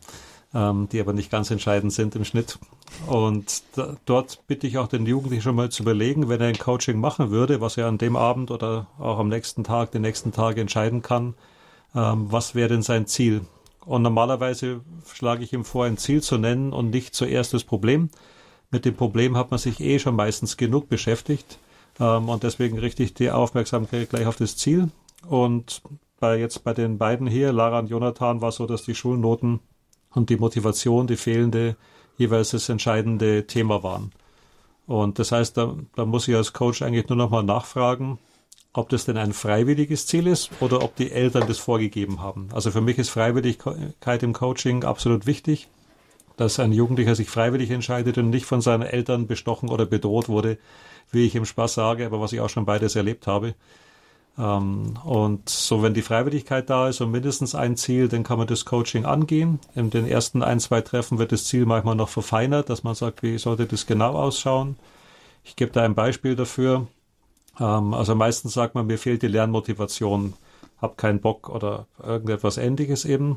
ähm, 0.52 0.88
die 0.90 1.00
aber 1.00 1.12
nicht 1.12 1.30
ganz 1.30 1.50
entscheidend 1.52 1.92
sind 1.92 2.16
im 2.16 2.24
Schnitt. 2.24 2.58
Und 3.06 3.62
da, 3.76 3.96
dort 4.04 4.40
bitte 4.48 4.66
ich 4.66 4.78
auch 4.78 4.88
den 4.88 5.06
Jugendlichen 5.06 5.42
schon 5.42 5.54
mal 5.54 5.70
zu 5.70 5.84
überlegen, 5.84 6.28
wenn 6.28 6.40
er 6.40 6.48
ein 6.48 6.58
Coaching 6.58 6.98
machen 6.98 7.30
würde, 7.30 7.60
was 7.60 7.76
er 7.76 7.86
an 7.86 7.98
dem 7.98 8.16
Abend 8.16 8.50
oder 8.50 8.88
auch 8.98 9.18
am 9.18 9.28
nächsten 9.28 9.62
Tag, 9.62 9.92
den 9.92 10.02
nächsten 10.02 10.32
Tag 10.32 10.58
entscheiden 10.58 11.02
kann, 11.02 11.34
ähm, 11.94 12.26
was 12.30 12.56
wäre 12.56 12.68
denn 12.68 12.82
sein 12.82 13.06
Ziel? 13.06 13.42
Und 13.86 14.02
normalerweise 14.02 14.80
schlage 15.12 15.44
ich 15.44 15.52
ihm 15.52 15.64
vor, 15.64 15.84
ein 15.84 15.98
Ziel 15.98 16.20
zu 16.20 16.36
nennen 16.36 16.72
und 16.72 16.90
nicht 16.90 17.14
zuerst 17.14 17.54
das 17.54 17.62
Problem, 17.62 18.10
mit 18.72 18.84
dem 18.84 18.96
Problem 18.96 19.36
hat 19.36 19.50
man 19.50 19.58
sich 19.58 19.80
eh 19.80 20.00
schon 20.00 20.16
meistens 20.16 20.56
genug 20.56 20.88
beschäftigt. 20.88 21.58
Ähm, 22.02 22.28
und 22.28 22.42
deswegen 22.42 22.78
richte 22.78 23.02
ich 23.02 23.14
die 23.14 23.30
Aufmerksamkeit 23.30 24.10
gleich 24.10 24.26
auf 24.26 24.36
das 24.36 24.56
Ziel. 24.56 24.90
Und 25.26 25.82
bei 26.18 26.38
jetzt 26.38 26.64
bei 26.64 26.74
den 26.74 26.98
beiden 26.98 27.26
hier, 27.26 27.52
Lara 27.52 27.78
und 27.78 27.88
Jonathan, 27.88 28.40
war 28.40 28.48
es 28.48 28.56
so, 28.56 28.66
dass 28.66 28.82
die 28.82 28.94
Schulnoten 28.94 29.60
und 30.10 30.28
die 30.28 30.36
Motivation, 30.36 31.06
die 31.06 31.16
fehlende, 31.16 31.76
jeweils 32.18 32.50
das 32.50 32.68
entscheidende 32.68 33.46
Thema 33.46 33.82
waren. 33.82 34.12
Und 34.86 35.18
das 35.18 35.32
heißt, 35.32 35.56
da, 35.56 35.76
da 35.94 36.04
muss 36.04 36.28
ich 36.28 36.34
als 36.34 36.52
Coach 36.52 36.82
eigentlich 36.82 37.08
nur 37.08 37.16
nochmal 37.16 37.44
nachfragen, 37.44 38.18
ob 38.72 38.88
das 38.88 39.04
denn 39.04 39.16
ein 39.16 39.32
freiwilliges 39.32 40.06
Ziel 40.06 40.26
ist 40.26 40.50
oder 40.60 40.82
ob 40.82 40.96
die 40.96 41.12
Eltern 41.12 41.46
das 41.46 41.58
vorgegeben 41.58 42.20
haben. 42.20 42.48
Also 42.52 42.70
für 42.70 42.80
mich 42.80 42.98
ist 42.98 43.10
Freiwilligkeit 43.10 44.22
im 44.22 44.32
Coaching 44.32 44.84
absolut 44.84 45.26
wichtig 45.26 45.68
dass 46.36 46.58
ein 46.58 46.72
Jugendlicher 46.72 47.14
sich 47.14 47.28
freiwillig 47.30 47.70
entscheidet 47.70 48.18
und 48.18 48.30
nicht 48.30 48.46
von 48.46 48.60
seinen 48.60 48.82
Eltern 48.82 49.26
bestochen 49.26 49.68
oder 49.68 49.86
bedroht 49.86 50.28
wurde, 50.28 50.58
wie 51.10 51.26
ich 51.26 51.34
im 51.34 51.44
Spaß 51.44 51.74
sage, 51.74 52.06
aber 52.06 52.20
was 52.20 52.32
ich 52.32 52.40
auch 52.40 52.50
schon 52.50 52.64
beides 52.64 52.96
erlebt 52.96 53.26
habe. 53.26 53.54
Ähm, 54.38 54.94
und 55.04 55.48
so, 55.48 55.82
wenn 55.82 55.94
die 55.94 56.02
Freiwilligkeit 56.02 56.70
da 56.70 56.88
ist 56.88 57.00
und 57.00 57.10
mindestens 57.10 57.54
ein 57.54 57.76
Ziel, 57.76 58.08
dann 58.08 58.22
kann 58.22 58.38
man 58.38 58.46
das 58.46 58.64
Coaching 58.64 59.04
angehen. 59.04 59.60
In 59.74 59.90
den 59.90 60.06
ersten 60.06 60.42
ein, 60.42 60.60
zwei 60.60 60.80
Treffen 60.80 61.18
wird 61.18 61.32
das 61.32 61.44
Ziel 61.44 61.66
manchmal 61.66 61.96
noch 61.96 62.08
verfeinert, 62.08 62.70
dass 62.70 62.84
man 62.84 62.94
sagt, 62.94 63.22
wie 63.22 63.38
sollte 63.38 63.66
das 63.66 63.86
genau 63.86 64.14
ausschauen. 64.14 64.76
Ich 65.44 65.56
gebe 65.56 65.72
da 65.72 65.82
ein 65.82 65.94
Beispiel 65.94 66.36
dafür. 66.36 66.86
Ähm, 67.60 67.94
also 67.94 68.14
meistens 68.14 68.54
sagt 68.54 68.74
man, 68.74 68.86
mir 68.86 68.98
fehlt 68.98 69.22
die 69.22 69.28
Lernmotivation, 69.28 70.34
hab 70.80 70.96
keinen 70.96 71.20
Bock 71.20 71.48
oder 71.48 71.86
irgendetwas 72.02 72.56
Ähnliches 72.56 73.04
eben 73.04 73.36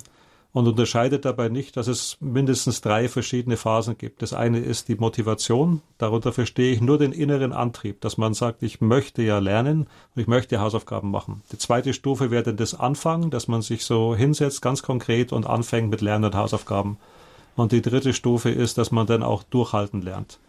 und 0.55 0.69
unterscheidet 0.69 1.25
dabei 1.25 1.49
nicht, 1.49 1.75
dass 1.75 1.87
es 1.87 2.15
mindestens 2.21 2.79
drei 2.79 3.09
verschiedene 3.09 3.57
Phasen 3.57 3.97
gibt. 3.97 4.21
Das 4.21 4.31
eine 4.31 4.59
ist 4.59 4.87
die 4.87 4.95
Motivation. 4.95 5.81
Darunter 5.97 6.31
verstehe 6.31 6.71
ich 6.71 6.79
nur 6.79 6.97
den 6.97 7.11
inneren 7.11 7.51
Antrieb, 7.51 7.99
dass 7.99 8.17
man 8.17 8.33
sagt, 8.33 8.63
ich 8.63 8.79
möchte 8.79 9.21
ja 9.21 9.39
lernen 9.39 9.81
und 10.15 10.21
ich 10.21 10.27
möchte 10.27 10.61
Hausaufgaben 10.61 11.11
machen. 11.11 11.43
Die 11.51 11.57
zweite 11.57 11.93
Stufe 11.93 12.31
wäre 12.31 12.43
dann 12.43 12.55
das 12.55 12.73
Anfangen, 12.73 13.31
dass 13.31 13.49
man 13.49 13.63
sich 13.63 13.83
so 13.83 14.15
hinsetzt, 14.15 14.61
ganz 14.61 14.81
konkret 14.81 15.33
und 15.33 15.45
anfängt 15.45 15.89
mit 15.89 15.99
Lernen 15.99 16.23
und 16.23 16.35
Hausaufgaben. 16.35 16.99
Und 17.57 17.73
die 17.73 17.81
dritte 17.81 18.13
Stufe 18.13 18.49
ist, 18.49 18.77
dass 18.77 18.91
man 18.91 19.07
dann 19.07 19.23
auch 19.23 19.43
durchhalten 19.43 20.01
lernt. 20.01 20.39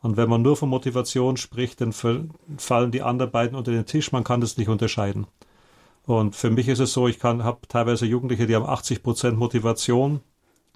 Und 0.00 0.16
wenn 0.16 0.28
man 0.28 0.42
nur 0.42 0.56
von 0.56 0.70
Motivation 0.70 1.36
spricht, 1.36 1.80
dann 1.80 1.92
fallen 1.92 2.90
die 2.90 3.02
anderen 3.02 3.30
beiden 3.30 3.56
unter 3.56 3.70
den 3.70 3.86
Tisch. 3.86 4.10
Man 4.10 4.24
kann 4.24 4.40
das 4.40 4.56
nicht 4.56 4.68
unterscheiden. 4.68 5.28
Und 6.04 6.34
für 6.34 6.50
mich 6.50 6.68
ist 6.68 6.80
es 6.80 6.92
so, 6.92 7.06
ich 7.06 7.18
kann, 7.18 7.44
habe 7.44 7.66
teilweise 7.68 8.06
Jugendliche, 8.06 8.46
die 8.46 8.56
haben 8.56 8.66
80 8.66 9.02
Prozent 9.02 9.38
Motivation, 9.38 10.20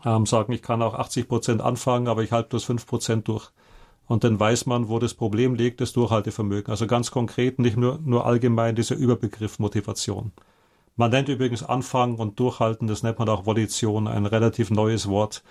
ähm, 0.05 0.27
sagen, 0.27 0.53
ich 0.53 0.63
kann 0.63 0.83
auch 0.83 0.95
80 0.95 1.29
Prozent 1.29 1.61
anfangen, 1.61 2.09
aber 2.09 2.23
ich 2.23 2.33
halte 2.33 2.51
bloß 2.51 2.65
5 2.65 2.87
Prozent 2.87 3.29
durch. 3.29 3.51
Und 4.07 4.23
dann 4.23 4.39
weiß 4.39 4.67
man, 4.67 4.89
wo 4.89 5.01
das 5.01 5.15
Problem 5.15 5.55
liegt, 5.55 5.81
das 5.81 5.93
Durchhaltevermögen. 5.93 6.71
Also 6.71 6.87
ganz 6.87 7.11
konkret, 7.11 7.59
nicht 7.59 7.77
nur, 7.77 7.99
nur 8.05 8.25
allgemein 8.25 8.77
dieser 8.77 8.95
Überbegriff 8.95 9.59
Motivation. 9.59 10.31
Man 10.95 11.11
nennt 11.11 11.29
übrigens 11.29 11.63
Anfangen 11.63 12.17
und 12.17 12.39
Durchhalten, 12.39 12.87
das 12.87 13.03
nennt 13.03 13.19
man 13.19 13.29
auch 13.29 13.47
Volition, 13.47 14.07
ein 14.07 14.25
relativ 14.25 14.71
neues 14.71 15.09
Wort. 15.09 15.43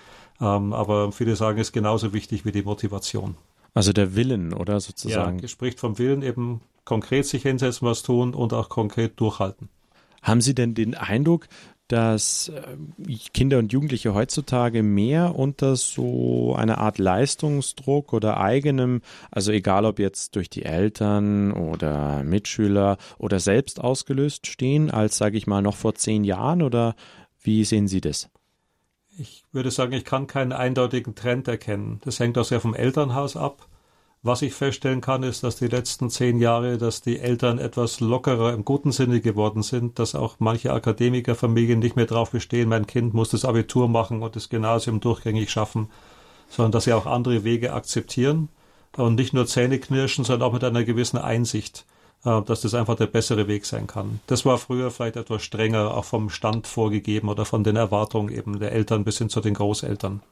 Ähm, 0.42 0.74
aber 0.74 1.12
viele 1.12 1.36
sagen, 1.36 1.60
es 1.60 1.68
ist 1.68 1.74
genauso 1.74 2.14
wichtig 2.14 2.46
wie 2.46 2.52
die 2.52 2.64
Motivation. 2.64 3.36
Also 3.74 3.92
der 3.92 4.16
Willen, 4.16 4.54
oder 4.54 4.80
sozusagen? 4.80 5.40
Ja, 5.40 5.48
spricht 5.48 5.80
vom 5.80 6.00
Willen 6.00 6.24
eben 6.24 6.62
konkret 6.86 7.26
sich 7.26 7.44
hinsetzen, 7.44 7.88
was 7.88 8.04
tun 8.04 8.34
und 8.34 8.54
auch 8.54 8.70
konkret 8.70 9.20
durchhalten. 9.20 9.70
Haben 10.22 10.42
Sie 10.42 10.56
denn 10.56 10.74
den 10.74 10.96
Eindruck, 10.96 11.48
dass 11.88 12.50
äh, 12.50 12.78
Kinder 13.34 13.60
und 13.60 13.72
Jugendliche 13.72 14.14
heutzutage 14.14 14.82
mehr 14.82 15.36
unter 15.36 15.76
so 15.76 16.56
einer 16.56 16.80
Art 16.80 16.98
Leistungsdruck 16.98 18.14
oder 18.14 18.40
eigenem, 18.40 19.02
also 19.30 19.52
egal 19.52 19.86
ob 19.86 20.00
jetzt 20.00 20.36
durch 20.36 20.50
die 20.50 20.64
Eltern 20.64 21.52
oder 21.52 22.24
Mitschüler 22.24 22.98
oder 23.18 23.40
selbst 23.40 23.80
ausgelöst 23.80 24.48
stehen, 24.48 24.90
als 24.90 25.18
sage 25.18 25.38
ich 25.38 25.46
mal 25.46 25.62
noch 25.62 25.76
vor 25.76 25.94
zehn 25.94 26.24
Jahren 26.24 26.64
oder 26.64 26.96
wie 27.42 27.64
sehen 27.64 27.88
Sie 27.88 28.02
das? 28.02 28.30
Ich 29.18 29.44
würde 29.52 29.72
sagen, 29.72 29.94
ich 29.94 30.04
kann 30.04 30.28
keinen 30.28 30.52
eindeutigen 30.52 31.16
Trend 31.16 31.48
erkennen. 31.48 32.02
Das 32.04 32.20
hängt 32.20 32.38
auch 32.38 32.44
sehr 32.44 32.60
vom 32.60 32.74
Elternhaus 32.74 33.38
ab. 33.38 33.68
Was 34.26 34.42
ich 34.42 34.56
feststellen 34.56 35.02
kann, 35.02 35.22
ist, 35.22 35.44
dass 35.44 35.58
die 35.58 35.68
letzten 35.68 36.10
zehn 36.10 36.40
Jahre, 36.40 36.80
dass 36.80 37.04
die 37.04 37.20
Eltern 37.20 37.60
etwas 37.60 38.00
lockerer 38.00 38.54
im 38.54 38.66
guten 38.66 38.92
Sinne 38.92 39.22
geworden 39.22 39.62
sind, 39.62 40.00
dass 40.00 40.16
auch 40.16 40.38
manche 40.40 40.74
Akademikerfamilien 40.74 41.78
nicht 41.78 41.96
mehr 41.96 42.08
darauf 42.08 42.32
bestehen, 42.32 42.70
mein 42.70 42.88
Kind 42.88 43.14
muss 43.14 43.30
das 43.30 43.46
Abitur 43.46 43.88
machen 43.88 44.24
und 44.24 44.36
das 44.36 44.50
Gymnasium 44.50 45.00
durchgängig 45.00 45.52
schaffen, 45.52 45.92
sondern 46.50 46.72
dass 46.72 46.86
sie 46.86 46.94
auch 46.94 47.06
andere 47.06 47.44
Wege 47.44 47.74
akzeptieren 47.74 48.50
und 48.98 49.14
nicht 49.14 49.36
nur 49.36 49.46
Zähne 49.46 49.78
knirschen, 49.78 50.26
sondern 50.26 50.50
auch 50.50 50.54
mit 50.54 50.64
einer 50.64 50.84
gewissen 50.84 51.20
Einsicht. 51.20 51.86
äh, 52.24 52.42
dass 52.42 52.62
das 52.62 52.74
einfach 52.74 52.96
der 52.96 53.06
bessere 53.06 53.48
Weg 53.48 53.68
sein 53.68 53.86
kann. 53.86 54.22
Das 54.26 54.44
war 54.44 54.58
früher 54.58 54.90
vielleicht 54.90 55.18
etwas 55.18 55.44
strenger, 55.44 55.94
auch 55.94 56.06
vom 56.06 56.32
Stand 56.32 56.66
vorgegeben 56.66 57.30
oder 57.30 57.46
von 57.46 57.64
den 57.64 57.76
Erwartungen 57.76 58.34
eben 58.34 58.58
der 58.58 58.72
Eltern 58.72 59.04
bis 59.04 59.20
hin 59.20 59.30
zu 59.30 59.40
den 59.40 59.54
Großeltern. 59.54 60.24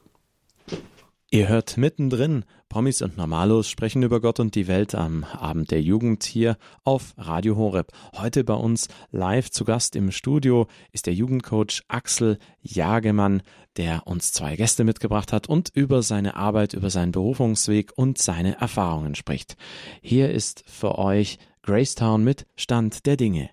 Ihr 1.30 1.48
hört 1.48 1.76
mittendrin, 1.76 2.44
Promis 2.68 3.02
und 3.02 3.16
Normalos 3.16 3.68
sprechen 3.68 4.02
über 4.02 4.20
Gott 4.20 4.38
und 4.40 4.54
die 4.54 4.68
Welt 4.68 4.94
am 4.94 5.24
Abend 5.24 5.70
der 5.70 5.80
Jugend 5.82 6.22
hier 6.22 6.56
auf 6.84 7.14
Radio 7.16 7.56
Horeb. 7.56 7.92
Heute 8.16 8.44
bei 8.44 8.54
uns 8.54 8.88
live 9.10 9.50
zu 9.50 9.64
Gast 9.64 9.96
im 9.96 10.12
Studio 10.12 10.68
ist 10.92 11.06
der 11.06 11.14
Jugendcoach 11.14 11.82
Axel 11.88 12.38
Jagemann, 12.60 13.42
der 13.76 14.06
uns 14.06 14.32
zwei 14.32 14.54
Gäste 14.54 14.84
mitgebracht 14.84 15.32
hat 15.32 15.48
und 15.48 15.70
über 15.74 16.02
seine 16.02 16.36
Arbeit, 16.36 16.74
über 16.74 16.90
seinen 16.90 17.12
Berufungsweg 17.12 17.92
und 17.96 18.18
seine 18.18 18.60
Erfahrungen 18.60 19.14
spricht. 19.14 19.56
Hier 20.02 20.30
ist 20.30 20.62
für 20.66 20.98
euch 20.98 21.38
Gracetown 21.62 22.22
mit 22.22 22.46
Stand 22.54 23.06
der 23.06 23.16
Dinge. 23.16 23.50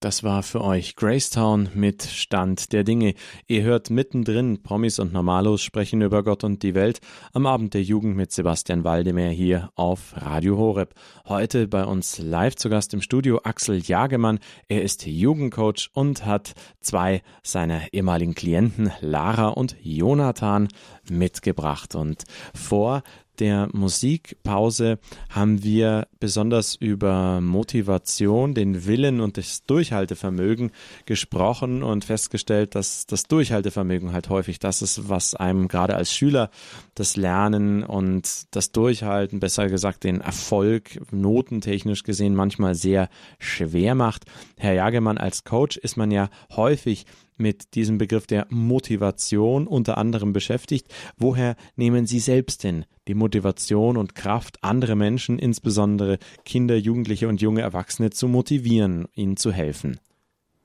Das 0.00 0.22
war 0.22 0.44
für 0.44 0.62
euch 0.62 0.94
Gracetown 0.94 1.70
mit 1.74 2.04
Stand 2.04 2.72
der 2.72 2.84
Dinge. 2.84 3.14
Ihr 3.48 3.64
hört 3.64 3.90
mittendrin 3.90 4.62
Promis 4.62 5.00
und 5.00 5.12
Normalos 5.12 5.60
sprechen 5.60 6.02
über 6.02 6.22
Gott 6.22 6.44
und 6.44 6.62
die 6.62 6.76
Welt 6.76 7.00
am 7.32 7.46
Abend 7.46 7.74
der 7.74 7.82
Jugend 7.82 8.14
mit 8.14 8.30
Sebastian 8.30 8.84
Waldemar 8.84 9.30
hier 9.30 9.72
auf 9.74 10.12
Radio 10.14 10.56
Horeb. 10.56 10.94
Heute 11.26 11.66
bei 11.66 11.84
uns 11.84 12.18
live 12.18 12.54
zu 12.54 12.68
Gast 12.68 12.94
im 12.94 13.02
Studio 13.02 13.40
Axel 13.42 13.82
Jagemann. 13.82 14.38
Er 14.68 14.82
ist 14.82 15.04
Jugendcoach 15.04 15.90
und 15.94 16.24
hat 16.24 16.54
zwei 16.80 17.20
seiner 17.42 17.92
ehemaligen 17.92 18.36
Klienten 18.36 18.92
Lara 19.00 19.48
und 19.48 19.74
Jonathan 19.82 20.68
mitgebracht. 21.10 21.96
Und 21.96 22.22
vor 22.54 23.02
der 23.38 23.68
Musikpause 23.72 24.98
haben 25.30 25.62
wir 25.62 26.06
besonders 26.20 26.74
über 26.74 27.40
Motivation, 27.40 28.54
den 28.54 28.86
Willen 28.86 29.20
und 29.20 29.36
das 29.36 29.64
Durchhaltevermögen 29.64 30.70
gesprochen 31.06 31.82
und 31.82 32.04
festgestellt, 32.04 32.74
dass 32.74 33.06
das 33.06 33.24
Durchhaltevermögen 33.24 34.12
halt 34.12 34.28
häufig 34.28 34.58
das 34.58 34.82
ist, 34.82 35.08
was 35.08 35.34
einem 35.34 35.68
gerade 35.68 35.94
als 35.94 36.12
Schüler 36.12 36.50
das 36.94 37.16
Lernen 37.16 37.84
und 37.84 38.46
das 38.50 38.72
Durchhalten, 38.72 39.40
besser 39.40 39.68
gesagt 39.68 40.04
den 40.04 40.20
Erfolg 40.20 41.00
notentechnisch 41.12 42.02
gesehen 42.02 42.34
manchmal 42.34 42.74
sehr 42.74 43.08
schwer 43.38 43.94
macht. 43.94 44.24
Herr 44.56 44.74
Jagemann, 44.74 45.18
als 45.18 45.44
Coach 45.44 45.76
ist 45.76 45.96
man 45.96 46.10
ja 46.10 46.28
häufig 46.56 47.06
mit 47.38 47.74
diesem 47.74 47.98
Begriff 47.98 48.26
der 48.26 48.46
Motivation 48.50 49.66
unter 49.66 49.98
anderem 49.98 50.32
beschäftigt. 50.32 50.88
Woher 51.16 51.56
nehmen 51.76 52.06
Sie 52.06 52.20
selbst 52.20 52.64
denn 52.64 52.84
die 53.06 53.14
Motivation 53.14 53.96
und 53.96 54.14
Kraft, 54.14 54.62
andere 54.62 54.96
Menschen, 54.96 55.38
insbesondere 55.38 56.18
Kinder, 56.44 56.76
Jugendliche 56.76 57.28
und 57.28 57.40
junge 57.40 57.62
Erwachsene, 57.62 58.10
zu 58.10 58.28
motivieren, 58.28 59.08
ihnen 59.14 59.36
zu 59.36 59.52
helfen? 59.52 59.98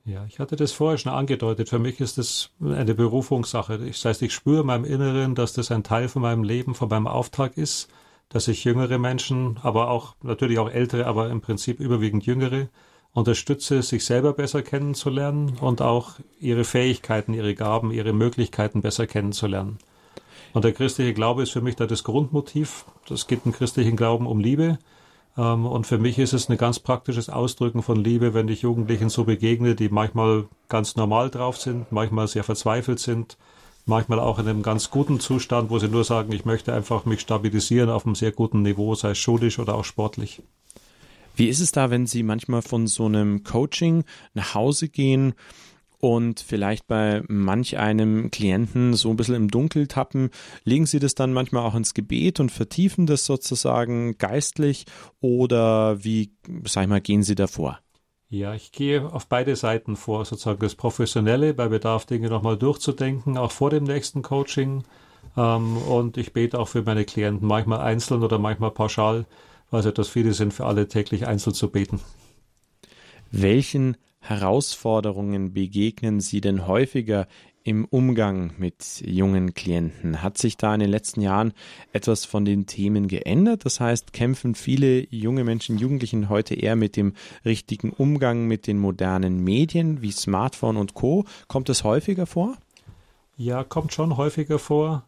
Ja, 0.05 0.25
ich 0.25 0.39
hatte 0.39 0.57
das 0.57 0.73
vorher 0.73 0.97
schon 0.97 1.13
angedeutet. 1.13 1.69
Für 1.69 1.79
mich 1.79 2.01
ist 2.01 2.17
das 2.17 2.49
eine 2.59 2.93
Berufungssache. 2.93 3.77
Das 3.77 4.03
heißt, 4.03 4.21
ich 4.21 4.33
spüre 4.33 4.61
in 4.61 4.67
meinem 4.67 4.83
Inneren, 4.83 5.33
dass 5.33 5.53
das 5.53 5.71
ein 5.71 5.83
Teil 5.83 6.09
von 6.09 6.21
meinem 6.21 6.43
Leben, 6.43 6.75
von 6.75 6.89
meinem 6.89 7.07
Auftrag 7.07 7.57
ist, 7.57 7.87
dass 8.27 8.49
ich 8.49 8.65
jüngere 8.65 8.97
Menschen, 8.97 9.59
aber 9.61 9.89
auch 9.89 10.15
natürlich 10.21 10.59
auch 10.59 10.69
ältere, 10.69 11.05
aber 11.05 11.29
im 11.29 11.39
Prinzip 11.39 11.79
überwiegend 11.79 12.25
jüngere, 12.25 12.67
unterstütze, 13.13 13.81
sich 13.83 14.05
selber 14.05 14.33
besser 14.33 14.63
kennenzulernen 14.63 15.57
und 15.61 15.81
auch 15.81 16.13
ihre 16.39 16.63
Fähigkeiten, 16.63 17.33
ihre 17.33 17.55
Gaben, 17.55 17.91
ihre 17.91 18.13
Möglichkeiten 18.13 18.81
besser 18.81 19.07
kennenzulernen. 19.07 19.77
Und 20.53 20.65
der 20.65 20.73
christliche 20.73 21.13
Glaube 21.13 21.43
ist 21.43 21.51
für 21.51 21.61
mich 21.61 21.75
da 21.75 21.85
das 21.85 22.03
Grundmotiv. 22.03 22.85
Es 23.09 23.27
geht 23.27 23.45
im 23.45 23.51
christlichen 23.51 23.95
Glauben 23.95 24.27
um 24.27 24.39
Liebe. 24.39 24.77
Ähm, 25.37 25.65
und 25.65 25.87
für 25.87 25.97
mich 25.97 26.19
ist 26.19 26.33
es 26.33 26.49
ein 26.49 26.57
ganz 26.57 26.79
praktisches 26.79 27.29
Ausdrücken 27.29 27.81
von 27.81 28.03
Liebe, 28.03 28.33
wenn 28.33 28.47
ich 28.47 28.61
Jugendlichen 28.61 29.09
so 29.09 29.23
begegne, 29.23 29.75
die 29.75 29.89
manchmal 29.89 30.45
ganz 30.69 30.95
normal 30.95 31.29
drauf 31.29 31.57
sind, 31.57 31.91
manchmal 31.91 32.27
sehr 32.27 32.43
verzweifelt 32.43 32.99
sind, 32.99 33.37
manchmal 33.85 34.19
auch 34.19 34.39
in 34.39 34.47
einem 34.47 34.61
ganz 34.61 34.91
guten 34.91 35.19
Zustand, 35.19 35.69
wo 35.69 35.79
sie 35.79 35.87
nur 35.87 36.03
sagen, 36.03 36.31
ich 36.31 36.45
möchte 36.45 36.73
einfach 36.73 37.05
mich 37.05 37.21
stabilisieren 37.21 37.89
auf 37.89 38.05
einem 38.05 38.15
sehr 38.15 38.31
guten 38.31 38.61
Niveau, 38.61 38.93
sei 38.95 39.11
es 39.11 39.17
schulisch 39.17 39.59
oder 39.59 39.75
auch 39.75 39.85
sportlich. 39.85 40.41
Wie 41.35 41.49
ist 41.49 41.59
es 41.59 41.71
da, 41.71 41.89
wenn 41.89 42.05
Sie 42.05 42.23
manchmal 42.23 42.61
von 42.61 42.87
so 42.87 43.05
einem 43.05 43.43
Coaching 43.43 44.03
nach 44.33 44.53
Hause 44.53 44.89
gehen 44.89 45.33
und 45.99 46.41
vielleicht 46.41 46.85
bei 46.87 47.23
manch 47.27 47.77
einem 47.77 48.29
Klienten 48.29 48.93
so 48.93 49.09
ein 49.09 49.15
bisschen 49.15 49.35
im 49.35 49.49
Dunkel 49.49 49.87
tappen, 49.87 50.29
legen 50.63 50.85
Sie 50.85 50.99
das 50.99 51.15
dann 51.15 51.33
manchmal 51.33 51.65
auch 51.65 51.75
ins 51.75 51.93
Gebet 51.93 52.39
und 52.39 52.51
vertiefen 52.51 53.05
das 53.05 53.25
sozusagen 53.25 54.17
geistlich 54.17 54.85
oder 55.21 56.03
wie, 56.03 56.31
sag 56.65 56.83
ich 56.83 56.89
mal, 56.89 57.01
gehen 57.01 57.23
Sie 57.23 57.35
davor? 57.35 57.79
Ja, 58.29 58.53
ich 58.53 58.71
gehe 58.71 59.13
auf 59.13 59.27
beide 59.27 59.55
Seiten 59.55 59.95
vor, 59.95 60.25
sozusagen 60.25 60.59
das 60.59 60.75
Professionelle, 60.75 61.53
bei 61.53 61.67
Bedarf 61.67 62.05
Dinge 62.05 62.29
nochmal 62.29 62.57
durchzudenken, 62.57 63.37
auch 63.37 63.51
vor 63.51 63.69
dem 63.69 63.83
nächsten 63.83 64.23
Coaching. 64.23 64.83
Ähm, 65.37 65.77
und 65.77 66.17
ich 66.17 66.33
bete 66.33 66.59
auch 66.59 66.67
für 66.67 66.81
meine 66.81 67.05
Klienten, 67.05 67.47
manchmal 67.47 67.81
einzeln 67.81 68.23
oder 68.23 68.39
manchmal 68.39 68.71
pauschal 68.71 69.25
weil 69.73 69.79
es 69.79 69.87
etwas 69.87 70.07
viele 70.07 70.33
sind, 70.33 70.53
für 70.53 70.67
alle 70.67 70.87
täglich 70.87 71.25
einzeln 71.25 71.55
zu 71.55 71.71
beten. 71.71 71.99
Welchen 73.31 73.97
Herausforderungen 74.19 75.51
begegnen 75.51 76.19
Sie 76.21 76.41
denn 76.41 76.67
häufiger 76.67 77.27
im 77.63 77.85
Umgang 77.85 78.53
mit 78.59 79.01
jungen 79.03 79.55
Klienten? 79.55 80.21
Hat 80.21 80.37
sich 80.37 80.57
da 80.57 80.75
in 80.75 80.79
den 80.79 80.91
letzten 80.91 81.21
Jahren 81.21 81.53
etwas 81.91 82.23
von 82.23 82.45
den 82.45 82.67
Themen 82.67 83.07
geändert? 83.07 83.65
Das 83.65 83.79
heißt, 83.79 84.13
kämpfen 84.13 84.53
viele 84.53 85.07
junge 85.09 85.43
Menschen, 85.43 85.79
Jugendlichen 85.79 86.29
heute 86.29 86.53
eher 86.53 86.75
mit 86.75 86.95
dem 86.95 87.13
richtigen 87.43 87.89
Umgang 87.89 88.47
mit 88.47 88.67
den 88.67 88.77
modernen 88.77 89.43
Medien 89.43 90.03
wie 90.03 90.11
Smartphone 90.11 90.77
und 90.77 90.93
Co. 90.93 91.25
Kommt 91.47 91.69
es 91.69 91.83
häufiger 91.83 92.27
vor? 92.27 92.57
Ja, 93.37 93.63
kommt 93.63 93.91
schon 93.91 94.17
häufiger 94.17 94.59
vor. 94.59 95.07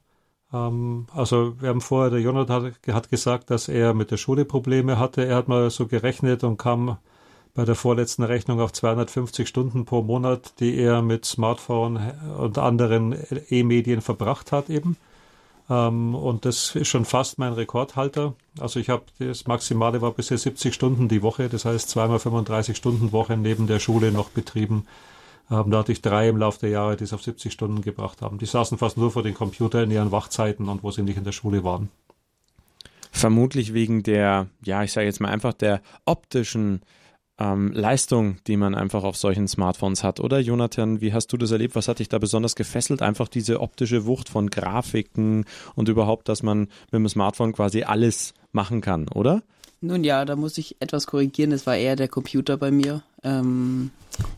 Ähm, 0.53 1.07
also 1.13 1.59
wir 1.61 1.69
haben 1.69 1.81
vorher, 1.81 2.11
der 2.11 2.21
Jonathan 2.21 2.65
hat, 2.65 2.93
hat 2.93 3.09
gesagt, 3.09 3.49
dass 3.49 3.67
er 3.67 3.93
mit 3.93 4.11
der 4.11 4.17
Schule 4.17 4.45
Probleme 4.45 4.99
hatte. 4.99 5.25
Er 5.25 5.35
hat 5.35 5.47
mal 5.47 5.69
so 5.69 5.87
gerechnet 5.87 6.43
und 6.43 6.57
kam 6.57 6.97
bei 7.53 7.63
der 7.63 7.75
vorletzten 7.75 8.23
Rechnung 8.23 8.59
auf 8.59 8.73
250 8.73 9.47
Stunden 9.47 9.85
pro 9.85 10.01
Monat, 10.01 10.59
die 10.59 10.77
er 10.77 11.01
mit 11.01 11.25
Smartphone 11.25 11.97
und 12.37 12.57
anderen 12.57 13.15
E-Medien 13.49 14.01
verbracht 14.01 14.51
hat 14.51 14.69
eben. 14.69 14.97
Ähm, 15.69 16.13
und 16.15 16.45
das 16.45 16.75
ist 16.75 16.89
schon 16.89 17.05
fast 17.05 17.39
mein 17.39 17.53
Rekordhalter. 17.53 18.33
Also 18.59 18.79
ich 18.79 18.89
habe 18.89 19.03
das 19.19 19.47
Maximale 19.47 20.01
war 20.01 20.11
bisher 20.11 20.37
70 20.37 20.73
Stunden 20.73 21.07
die 21.07 21.23
Woche, 21.23 21.49
das 21.49 21.65
heißt 21.65 21.89
zweimal 21.89 22.19
35 22.19 22.75
Stunden 22.77 23.11
Woche 23.11 23.37
neben 23.37 23.67
der 23.67 23.79
Schule 23.79 24.11
noch 24.11 24.29
betrieben 24.29 24.85
haben 25.49 25.71
da 25.71 25.79
hatte 25.79 25.91
ich 25.91 26.01
drei 26.01 26.29
im 26.29 26.37
Laufe 26.37 26.59
der 26.61 26.69
Jahre, 26.69 26.97
die 26.97 27.03
es 27.03 27.13
auf 27.13 27.23
70 27.23 27.51
Stunden 27.51 27.81
gebracht 27.81 28.21
haben. 28.21 28.37
Die 28.37 28.45
saßen 28.45 28.77
fast 28.77 28.97
nur 28.97 29.11
vor 29.11 29.23
den 29.23 29.33
Computern 29.33 29.85
in 29.85 29.91
ihren 29.91 30.11
Wachzeiten 30.11 30.69
und 30.69 30.83
wo 30.83 30.91
sie 30.91 31.03
nicht 31.03 31.17
in 31.17 31.23
der 31.23 31.31
Schule 31.31 31.63
waren. 31.63 31.89
Vermutlich 33.11 33.73
wegen 33.73 34.03
der, 34.03 34.47
ja, 34.63 34.83
ich 34.83 34.91
sage 34.91 35.07
jetzt 35.07 35.21
mal 35.21 35.29
einfach 35.29 35.53
der 35.53 35.81
optischen 36.05 36.81
ähm, 37.37 37.71
Leistung, 37.73 38.37
die 38.47 38.57
man 38.57 38.75
einfach 38.75 39.03
auf 39.03 39.17
solchen 39.17 39.47
Smartphones 39.47 40.03
hat. 40.03 40.19
Oder 40.19 40.39
Jonathan, 40.39 41.01
wie 41.01 41.13
hast 41.13 41.27
du 41.27 41.37
das 41.37 41.51
erlebt? 41.51 41.75
Was 41.75 41.87
hat 41.87 41.99
dich 41.99 42.09
da 42.09 42.17
besonders 42.17 42.55
gefesselt? 42.55 43.01
Einfach 43.01 43.27
diese 43.27 43.61
optische 43.61 44.05
Wucht 44.05 44.29
von 44.29 44.49
Grafiken 44.49 45.45
und 45.75 45.89
überhaupt, 45.89 46.29
dass 46.29 46.43
man 46.43 46.61
mit 46.91 46.93
dem 46.93 47.09
Smartphone 47.09 47.53
quasi 47.53 47.83
alles 47.83 48.33
machen 48.51 48.81
kann, 48.81 49.07
oder? 49.09 49.43
Nun 49.85 50.03
ja, 50.03 50.25
da 50.25 50.35
muss 50.35 50.57
ich 50.57 50.77
etwas 50.79 51.05
korrigieren. 51.05 51.51
Es 51.51 51.67
war 51.67 51.77
eher 51.77 51.95
der 51.95 52.07
Computer 52.07 52.57
bei 52.57 52.71
mir. 52.71 53.03
Ähm, 53.23 53.91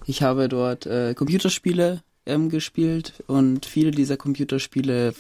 ich 0.06 0.22
habe 0.22 0.50
dort 0.50 0.86
äh, 0.86 1.14
Computerspiele 1.14 2.02
ähm, 2.26 2.50
gespielt 2.50 3.24
und 3.28 3.66
viele 3.66 3.92
dieser 3.92 4.18
Computerspiele 4.18 5.14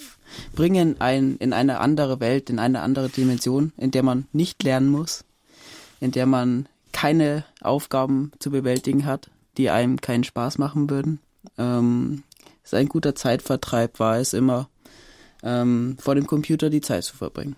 bringen 0.53 0.99
einen 0.99 1.37
in 1.37 1.53
eine 1.53 1.79
andere 1.79 2.19
Welt, 2.19 2.49
in 2.49 2.59
eine 2.59 2.81
andere 2.81 3.07
Dimension, 3.07 3.71
in 3.77 3.91
der 3.91 4.03
man 4.03 4.27
nicht 4.33 4.63
lernen 4.63 4.89
muss, 4.89 5.23
in 6.01 6.11
der 6.11 6.25
man 6.25 6.67
keine 6.91 7.45
Aufgaben 7.61 8.33
zu 8.39 8.51
bewältigen 8.51 9.05
hat, 9.05 9.29
die 9.55 9.69
einem 9.69 10.01
keinen 10.01 10.25
Spaß 10.25 10.57
machen 10.57 10.89
würden. 10.89 11.21
Ähm, 11.57 12.23
ist 12.65 12.73
ein 12.73 12.89
guter 12.89 13.15
Zeitvertreib 13.15 13.97
war 14.01 14.17
es 14.17 14.33
immer, 14.33 14.67
ähm, 15.41 15.95
vor 16.01 16.15
dem 16.15 16.27
Computer 16.27 16.69
die 16.69 16.81
Zeit 16.81 17.05
zu 17.05 17.15
verbringen. 17.15 17.55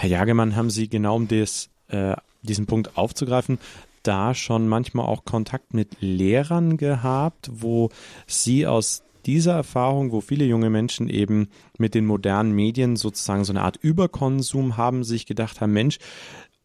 Herr 0.00 0.10
Jagemann, 0.10 0.54
haben 0.54 0.70
Sie 0.70 0.88
genau 0.88 1.16
um 1.16 1.26
des, 1.26 1.70
äh, 1.88 2.14
diesen 2.42 2.66
Punkt 2.66 2.96
aufzugreifen, 2.96 3.58
da 4.04 4.32
schon 4.32 4.68
manchmal 4.68 5.06
auch 5.06 5.24
Kontakt 5.24 5.74
mit 5.74 5.96
Lehrern 5.98 6.76
gehabt, 6.76 7.50
wo 7.52 7.90
Sie 8.28 8.64
aus 8.64 9.02
dieser 9.26 9.54
Erfahrung, 9.54 10.12
wo 10.12 10.20
viele 10.20 10.44
junge 10.44 10.70
Menschen 10.70 11.08
eben 11.08 11.48
mit 11.78 11.96
den 11.96 12.06
modernen 12.06 12.52
Medien 12.52 12.94
sozusagen 12.94 13.42
so 13.42 13.52
eine 13.52 13.62
Art 13.62 13.76
Überkonsum 13.76 14.76
haben, 14.76 15.02
sich 15.02 15.26
gedacht 15.26 15.60
haben, 15.60 15.72
Mensch, 15.72 15.98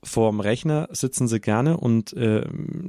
vorm 0.03 0.39
Rechner 0.39 0.89
sitzen 0.91 1.27
sie 1.27 1.39
gerne 1.39 1.77
und 1.77 2.13
äh, 2.13 2.45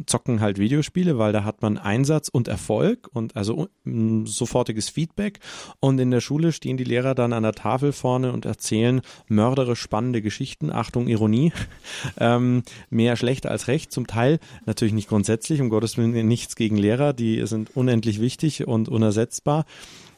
zocken 0.06 0.40
halt 0.40 0.59
Videospiele, 0.59 1.18
weil 1.18 1.33
da 1.33 1.44
hat 1.44 1.62
man 1.62 1.78
Einsatz 1.78 2.28
und 2.28 2.49
Erfolg 2.49 3.09
und 3.12 3.37
also 3.37 3.68
um, 3.85 4.26
sofortiges 4.26 4.88
Feedback. 4.88 5.40
Und 5.80 5.99
in 5.99 6.11
der 6.11 6.21
Schule 6.21 6.52
stehen 6.52 6.76
die 6.76 6.85
Lehrer 6.85 7.14
dann 7.14 7.33
an 7.33 7.42
der 7.42 7.52
Tafel 7.52 7.92
vorne 7.92 8.33
und 8.33 8.44
erzählen 8.44 9.00
mörderisch 9.28 9.80
spannende 9.80 10.23
Geschichten. 10.23 10.71
Achtung, 10.71 11.09
Ironie. 11.09 11.52
ähm, 12.18 12.62
mehr 12.90 13.16
schlecht 13.16 13.47
als 13.47 13.68
recht. 13.68 13.92
Zum 13.92 14.06
Teil 14.06 14.38
natürlich 14.66 14.94
nicht 14.94 15.09
grundsätzlich, 15.09 15.61
um 15.61 15.71
Gottes 15.71 15.97
Willen 15.97 16.26
nichts 16.26 16.56
gegen 16.56 16.76
Lehrer. 16.76 17.12
Die 17.12 17.47
sind 17.47 17.76
unendlich 17.76 18.21
wichtig 18.21 18.66
und 18.66 18.88
unersetzbar. 18.88 19.64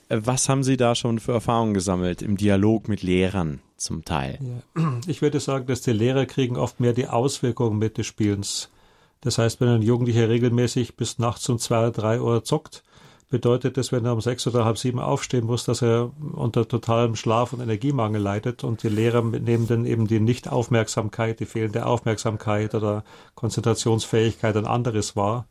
Äh, 0.09 0.21
was 0.25 0.49
haben 0.49 0.63
Sie 0.63 0.77
da 0.77 0.95
schon 0.95 1.19
für 1.19 1.33
Erfahrungen 1.33 1.75
gesammelt 1.75 2.23
im 2.23 2.37
Dialog 2.37 2.89
mit 2.89 3.03
Lehrern 3.03 3.61
zum 3.77 4.05
Teil? 4.05 4.39
Ich 5.07 5.23
würde 5.23 5.41
sagen, 5.41 5.67
dass 5.67 5.83
die 5.83 5.93
Lehrer 5.93 6.27
kriegen 6.27 6.57
oft 6.57 6.81
mehr 6.81 6.93
die 6.93 7.09
Auswirkungen 7.09 7.79
mit 7.79 7.99
des 7.99 8.07
Spielens. 8.07 8.71
Das 9.21 9.39
heißt, 9.39 9.61
wenn 9.61 9.69
ein 9.69 9.83
Jugendlicher 9.83 10.29
regelmäßig 10.29 10.97
bis 10.97 11.19
nachts 11.19 11.49
um 11.49 11.59
zwei 11.59 11.79
oder 11.79 11.91
drei 11.91 12.21
Uhr 12.21 12.45
zockt, 12.45 12.83
bedeutet 13.29 13.77
das, 13.77 13.91
wenn 13.91 14.05
er 14.05 14.13
um 14.13 14.21
sechs 14.21 14.47
oder 14.47 14.65
halb 14.65 14.79
sieben 14.79 15.01
aufstehen 15.01 15.47
muss, 15.47 15.65
dass 15.65 15.83
er 15.83 16.11
unter 16.33 16.69
totalem 16.69 17.17
Schlaf- 17.17 17.53
und 17.53 17.61
Energiemangel 17.61 18.23
leidet 18.23 18.63
und 18.63 18.83
die 18.83 18.89
Lehrer 18.89 19.23
nehmen 19.23 19.67
dann 19.67 19.85
eben 19.85 20.07
die 20.07 20.21
Nichtaufmerksamkeit, 20.21 21.41
die 21.41 21.47
fehlende 21.47 21.87
Aufmerksamkeit 21.87 22.75
oder 22.75 23.05
Konzentrationsfähigkeit 23.35 24.57
an 24.57 24.67
anderes 24.67 25.17
wahr 25.17 25.47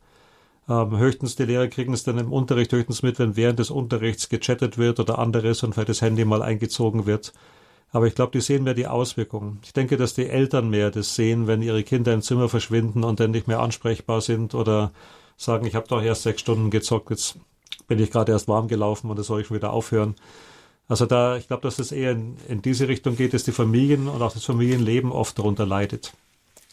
ähm, 0.68 0.98
höchstens 0.98 1.36
die 1.36 1.44
Lehrer 1.44 1.68
kriegen 1.68 1.92
es 1.92 2.02
dann 2.02 2.18
im 2.18 2.32
Unterricht 2.32 2.72
höchstens 2.72 3.02
mit, 3.02 3.18
wenn 3.18 3.36
während 3.36 3.58
des 3.58 3.70
Unterrichts 3.70 4.28
gechattet 4.28 4.78
wird 4.78 4.98
oder 4.98 5.18
anderes 5.18 5.62
und 5.62 5.74
vielleicht 5.74 5.88
das 5.90 6.02
Handy 6.02 6.24
mal 6.24 6.42
eingezogen 6.42 7.06
wird. 7.06 7.32
Aber 7.92 8.06
ich 8.06 8.14
glaube, 8.14 8.32
die 8.32 8.40
sehen 8.40 8.64
mehr 8.64 8.74
die 8.74 8.86
Auswirkungen. 8.86 9.60
Ich 9.64 9.72
denke, 9.72 9.96
dass 9.96 10.14
die 10.14 10.28
Eltern 10.28 10.68
mehr 10.68 10.90
das 10.90 11.14
sehen, 11.14 11.46
wenn 11.46 11.62
ihre 11.62 11.82
Kinder 11.82 12.12
im 12.12 12.22
Zimmer 12.22 12.48
verschwinden 12.48 13.04
und 13.04 13.20
dann 13.20 13.30
nicht 13.30 13.46
mehr 13.46 13.60
ansprechbar 13.60 14.20
sind 14.20 14.54
oder 14.54 14.92
sagen, 15.36 15.66
ich 15.66 15.74
habe 15.74 15.88
doch 15.88 16.02
erst 16.02 16.22
sechs 16.22 16.40
Stunden 16.40 16.70
gezockt, 16.70 17.10
jetzt 17.10 17.38
bin 17.88 17.98
ich 17.98 18.10
gerade 18.10 18.32
erst 18.32 18.48
warm 18.48 18.68
gelaufen 18.68 19.10
und 19.10 19.18
das 19.18 19.26
soll 19.26 19.40
ich 19.40 19.46
schon 19.46 19.56
wieder 19.56 19.72
aufhören. 19.72 20.16
Also 20.88 21.06
da, 21.06 21.36
ich 21.36 21.48
glaube, 21.48 21.62
dass 21.62 21.78
es 21.78 21.92
eher 21.92 22.12
in, 22.12 22.36
in 22.48 22.62
diese 22.62 22.88
Richtung 22.88 23.16
geht, 23.16 23.34
dass 23.34 23.44
die 23.44 23.52
Familien 23.52 24.08
und 24.08 24.22
auch 24.22 24.32
das 24.32 24.44
Familienleben 24.44 25.10
oft 25.10 25.38
darunter 25.38 25.66
leidet. 25.66 26.12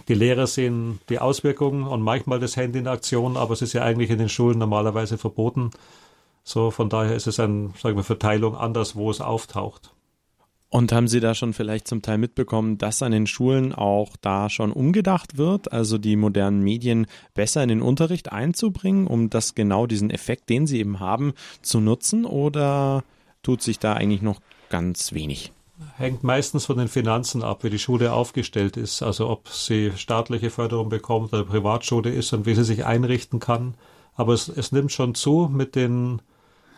Die 0.07 0.13
Lehrer 0.13 0.47
sehen 0.47 0.99
die 1.09 1.19
Auswirkungen 1.19 1.83
und 1.83 2.01
manchmal 2.01 2.39
das 2.39 2.55
Handy 2.57 2.79
in 2.79 2.87
Aktion, 2.87 3.37
aber 3.37 3.53
es 3.53 3.61
ist 3.61 3.73
ja 3.73 3.83
eigentlich 3.83 4.09
in 4.09 4.17
den 4.17 4.29
Schulen 4.29 4.59
normalerweise 4.59 5.17
verboten. 5.17 5.71
So, 6.43 6.71
von 6.71 6.89
daher 6.89 7.15
ist 7.15 7.27
es 7.27 7.39
eine, 7.39 7.71
sagen 7.81 7.95
wir, 7.95 8.03
Verteilung 8.03 8.55
anders, 8.55 8.95
wo 8.95 9.09
es 9.09 9.21
auftaucht. 9.21 9.92
Und 10.73 10.91
haben 10.91 11.07
Sie 11.07 11.19
da 11.19 11.35
schon 11.35 11.53
vielleicht 11.53 11.87
zum 11.87 12.01
Teil 12.01 12.17
mitbekommen, 12.17 12.79
dass 12.79 13.03
an 13.03 13.11
den 13.11 13.27
Schulen 13.27 13.73
auch 13.73 14.17
da 14.19 14.49
schon 14.49 14.71
umgedacht 14.71 15.37
wird, 15.37 15.71
also 15.71 15.99
die 15.99 16.15
modernen 16.15 16.63
Medien 16.63 17.05
besser 17.35 17.61
in 17.61 17.69
den 17.69 17.83
Unterricht 17.83 18.31
einzubringen, 18.31 19.05
um 19.05 19.29
das 19.29 19.53
genau 19.53 19.85
diesen 19.85 20.09
Effekt, 20.09 20.49
den 20.49 20.65
sie 20.65 20.79
eben 20.79 20.99
haben, 20.99 21.33
zu 21.61 21.79
nutzen? 21.79 22.25
Oder 22.25 23.03
tut 23.43 23.61
sich 23.61 23.77
da 23.77 23.93
eigentlich 23.93 24.23
noch 24.23 24.41
ganz 24.71 25.13
wenig? 25.13 25.51
hängt 25.97 26.23
meistens 26.23 26.65
von 26.65 26.79
den 26.79 26.87
Finanzen 26.87 27.43
ab, 27.43 27.63
wie 27.63 27.69
die 27.69 27.77
Schule 27.77 28.11
aufgestellt 28.11 28.75
ist. 28.75 29.03
Also 29.03 29.29
ob 29.29 29.49
sie 29.49 29.91
staatliche 29.95 30.49
Förderung 30.49 30.89
bekommt 30.89 31.33
oder 31.33 31.43
Privatschule 31.43 32.09
ist 32.09 32.33
und 32.33 32.47
wie 32.47 32.55
sie 32.55 32.63
sich 32.63 32.83
einrichten 32.83 33.39
kann. 33.39 33.75
Aber 34.15 34.33
es, 34.33 34.47
es 34.47 34.71
nimmt 34.71 34.91
schon 34.91 35.13
zu 35.13 35.51
mit 35.53 35.75
den, 35.75 36.19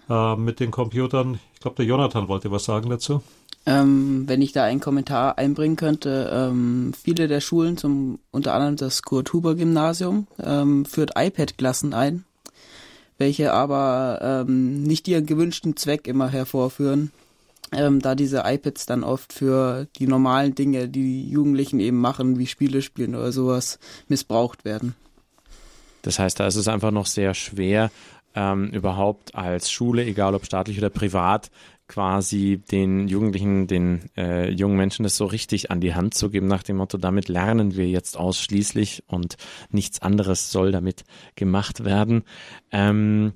äh, 0.09 0.35
mit 0.35 0.59
den 0.59 0.71
Computern. 0.71 1.39
Ich 1.53 1.61
glaube, 1.61 1.77
der 1.77 1.85
Jonathan 1.85 2.27
wollte 2.27 2.51
was 2.51 2.65
sagen 2.65 2.89
dazu. 2.89 3.21
Ähm, 3.67 4.25
wenn 4.27 4.41
ich 4.41 4.51
da 4.51 4.63
einen 4.63 4.79
Kommentar 4.79 5.37
einbringen 5.37 5.75
könnte, 5.75 6.29
ähm, 6.31 6.93
viele 6.93 7.27
der 7.27 7.41
Schulen, 7.41 7.77
zum 7.77 8.19
unter 8.31 8.53
anderem 8.53 8.75
das 8.75 9.01
Kurt-Huber-Gymnasium, 9.01 10.27
ähm, 10.43 10.85
führt 10.85 11.13
iPad-Klassen 11.15 11.93
ein, 11.93 12.25
welche 13.17 13.53
aber 13.53 14.19
ähm, 14.21 14.83
nicht 14.83 15.07
ihren 15.07 15.25
gewünschten 15.25 15.75
Zweck 15.75 16.07
immer 16.07 16.29
hervorführen 16.29 17.11
ähm, 17.71 17.99
da 17.99 18.15
diese 18.15 18.43
iPads 18.45 18.85
dann 18.85 19.03
oft 19.03 19.33
für 19.33 19.87
die 19.97 20.07
normalen 20.07 20.55
Dinge, 20.55 20.87
die 20.87 21.01
die 21.01 21.29
Jugendlichen 21.29 21.79
eben 21.79 21.99
machen, 21.99 22.37
wie 22.39 22.47
Spiele 22.47 22.81
spielen 22.81 23.15
oder 23.15 23.31
sowas, 23.31 23.79
missbraucht 24.07 24.65
werden. 24.65 24.95
Das 26.01 26.19
heißt, 26.19 26.39
da 26.39 26.47
ist 26.47 26.55
es 26.55 26.67
einfach 26.67 26.91
noch 26.91 27.07
sehr 27.07 27.33
schwer, 27.33 27.91
ähm, 28.35 28.69
überhaupt 28.69 29.33
als 29.33 29.71
Schule, 29.71 30.05
egal 30.05 30.35
ob 30.35 30.45
staatlich 30.45 30.77
oder 30.77 30.89
privat, 30.89 31.49
quasi 31.87 32.61
den 32.71 33.07
Jugendlichen, 33.07 33.67
den 33.67 34.09
äh, 34.17 34.49
jungen 34.49 34.77
Menschen 34.77 35.03
das 35.03 35.17
so 35.17 35.25
richtig 35.25 35.71
an 35.71 35.81
die 35.81 35.93
Hand 35.93 36.13
zu 36.13 36.29
geben, 36.29 36.47
nach 36.47 36.63
dem 36.63 36.77
Motto, 36.77 36.97
damit 36.97 37.27
lernen 37.27 37.75
wir 37.75 37.87
jetzt 37.87 38.17
ausschließlich 38.17 39.03
und 39.07 39.37
nichts 39.69 40.01
anderes 40.01 40.51
soll 40.51 40.71
damit 40.71 41.03
gemacht 41.35 41.85
werden. 41.85 42.23
Ähm, 42.71 43.33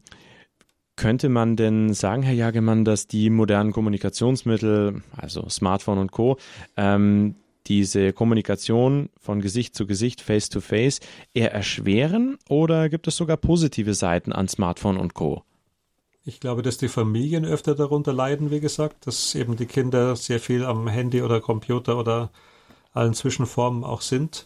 könnte 0.95 1.29
man 1.29 1.55
denn 1.55 1.93
sagen, 1.93 2.23
Herr 2.23 2.33
Jagemann, 2.33 2.83
dass 2.83 3.07
die 3.07 3.29
modernen 3.29 3.71
Kommunikationsmittel, 3.71 5.01
also 5.15 5.47
Smartphone 5.47 5.97
und 5.97 6.11
Co., 6.11 6.37
ähm, 6.75 7.35
diese 7.67 8.13
Kommunikation 8.13 9.09
von 9.19 9.41
Gesicht 9.41 9.75
zu 9.75 9.85
Gesicht, 9.85 10.21
Face 10.21 10.49
to 10.49 10.59
Face, 10.59 10.99
eher 11.33 11.53
erschweren 11.53 12.37
oder 12.49 12.89
gibt 12.89 13.07
es 13.07 13.15
sogar 13.15 13.37
positive 13.37 13.93
Seiten 13.93 14.33
an 14.33 14.47
Smartphone 14.47 14.97
und 14.97 15.13
Co.? 15.13 15.43
Ich 16.29 16.39
glaube, 16.39 16.61
dass 16.61 16.77
die 16.77 16.89
Familien 16.89 17.43
öfter 17.43 17.73
darunter 17.73 18.13
leiden, 18.13 18.51
wie 18.51 18.59
gesagt, 18.59 19.07
dass 19.07 19.33
eben 19.33 19.55
die 19.55 19.65
Kinder 19.65 20.15
sehr 20.15 20.39
viel 20.39 20.63
am 20.63 20.87
Handy 20.87 21.23
oder 21.23 21.41
Computer 21.41 21.97
oder 21.97 22.29
allen 22.93 23.15
Zwischenformen 23.15 23.83
auch 23.83 24.01
sind. 24.01 24.45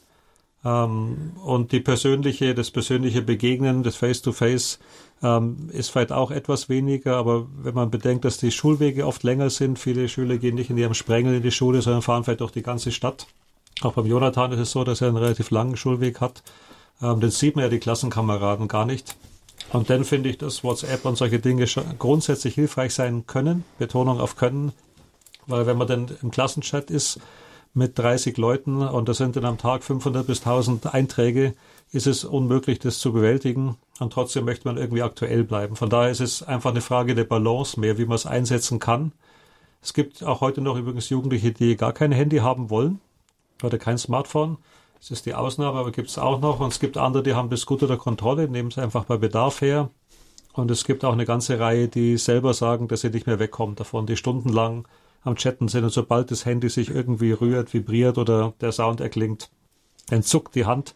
Ähm, 0.64 1.34
und 1.44 1.74
die 1.74 1.82
persönliche, 1.82 2.56
das 2.56 2.72
persönliche 2.72 3.22
Begegnen, 3.22 3.84
das 3.84 3.98
Face-to-Face 3.98 4.80
ähm, 5.24 5.70
ist 5.74 5.90
vielleicht 5.90 6.14
auch 6.14 6.32
etwas 6.32 6.70
weniger, 6.70 7.18
aber 7.18 7.48
wenn 7.62 7.76
man 7.76 7.92
bedenkt, 7.92 8.24
dass 8.24 8.38
die 8.38 8.52
Schulwege 8.52 9.06
oft 9.06 9.24
länger 9.24 9.50
sind, 9.50 9.78
viele 9.78 10.08
Schüler 10.08 10.38
gehen 10.38 10.56
nicht 10.56 10.70
in 10.70 10.78
ihrem 10.78 10.94
Sprengel 10.94 11.36
in 11.36 11.44
die 11.44 11.52
Schule, 11.52 11.82
sondern 11.82 12.02
fahren 12.02 12.24
vielleicht 12.24 12.40
durch 12.40 12.54
die 12.54 12.64
ganze 12.64 12.94
Stadt. 12.94 13.28
Auch 13.82 13.92
beim 13.92 14.06
Jonathan 14.06 14.54
ist 14.54 14.60
es 14.60 14.72
so, 14.72 14.86
dass 14.86 15.02
er 15.02 15.10
einen 15.10 15.18
relativ 15.18 15.52
langen 15.52 15.76
Schulweg 15.76 16.22
hat. 16.22 16.44
Ähm, 17.02 17.20
den 17.20 17.30
sieht 17.30 17.58
man 17.58 17.66
ja 17.66 17.70
die 17.70 17.80
Klassenkameraden 17.80 18.70
gar 18.70 18.86
nicht. 18.86 19.18
Und 19.74 19.90
dann 19.90 20.06
finde 20.06 20.30
ich, 20.30 20.38
dass 20.38 20.64
WhatsApp 20.64 21.04
und 21.04 21.18
solche 21.18 21.40
Dinge 21.40 21.66
grundsätzlich 21.98 22.54
hilfreich 22.54 22.94
sein 22.94 23.26
können. 23.26 23.66
Betonung 23.80 24.20
auf 24.20 24.36
können. 24.36 24.72
Weil 25.48 25.66
wenn 25.66 25.78
man 25.78 25.88
dann 25.88 26.12
im 26.22 26.32
Klassenchat 26.32 26.92
ist 26.92 27.20
mit 27.74 27.98
30 27.98 28.38
Leuten 28.38 28.82
und 28.88 29.10
da 29.10 29.16
sind 29.16 29.36
dann 29.36 29.46
am 29.46 29.58
Tag 29.58 29.84
500 29.84 30.26
bis 30.28 30.40
1000 30.40 30.94
Einträge, 30.94 31.56
ist 31.92 32.06
es 32.06 32.24
unmöglich, 32.24 32.80
das 32.80 33.00
zu 33.00 33.14
bewältigen. 33.14 33.76
Und 34.00 34.14
trotzdem 34.14 34.46
möchte 34.46 34.68
man 34.68 34.78
irgendwie 34.78 35.02
aktuell 35.02 35.44
bleiben. 35.44 35.76
Von 35.76 35.90
daher 35.90 36.12
ist 36.12 36.22
es 36.22 36.44
einfach 36.44 36.70
eine 36.70 36.82
Frage 36.82 37.16
der 37.16 37.24
Balance 37.24 37.80
mehr, 37.80 37.98
wie 37.98 38.06
man 38.06 38.16
es 38.16 38.28
einsetzen 38.28 38.80
kann. 38.80 39.12
Es 39.82 39.94
gibt 39.94 40.24
auch 40.24 40.42
heute 40.42 40.62
noch 40.62 40.78
übrigens 40.78 41.10
Jugendliche, 41.10 41.52
die 41.52 41.76
gar 41.76 41.94
kein 41.94 42.12
Handy 42.12 42.38
haben 42.38 42.70
wollen 42.70 43.02
oder 43.64 43.80
kein 43.80 43.98
Smartphone. 43.98 44.58
Das 45.04 45.12
ist 45.12 45.26
die 45.26 45.34
Ausnahme, 45.34 45.80
aber 45.80 45.92
gibt 45.92 46.08
es 46.08 46.18
auch 46.18 46.40
noch. 46.40 46.62
Und 46.62 46.72
es 46.72 46.80
gibt 46.80 46.96
andere, 46.96 47.24
die 47.24 47.34
haben 47.34 47.50
das 47.50 47.66
gut 47.66 47.84
unter 47.84 47.98
Kontrolle, 47.98 48.48
nehmen 48.48 48.70
es 48.70 48.78
einfach 48.78 49.04
bei 49.04 49.18
Bedarf 49.18 49.60
her. 49.60 49.90
Und 50.54 50.72
es 50.72 50.86
gibt 50.86 51.04
auch 51.04 51.12
eine 51.12 51.26
ganze 51.26 51.60
Reihe, 51.60 51.90
die 51.90 52.16
selber 52.16 52.54
sagen, 52.54 52.88
dass 52.88 53.02
sie 53.02 53.10
nicht 53.10 53.28
mehr 53.28 53.38
wegkommen 53.38 53.76
davon, 53.76 54.06
die 54.06 54.16
stundenlang 54.16 54.88
am 55.24 55.36
Chatten 55.36 55.68
sind. 55.68 55.84
Und 55.84 55.90
sobald 55.90 56.32
das 56.32 56.46
Handy 56.46 56.70
sich 56.70 56.90
irgendwie 56.90 57.34
rührt, 57.34 57.74
vibriert 57.74 58.18
oder 58.18 58.54
der 58.62 58.72
Sound 58.72 59.02
erklingt, 59.02 59.50
entzuckt 60.10 60.56
die 60.56 60.66
Hand 60.66 60.96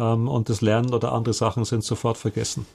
ähm, 0.00 0.26
und 0.26 0.48
das 0.48 0.60
Lernen 0.60 0.92
oder 0.92 1.12
andere 1.12 1.32
Sachen 1.32 1.64
sind 1.64 1.84
sofort 1.84 2.18
vergessen. 2.18 2.66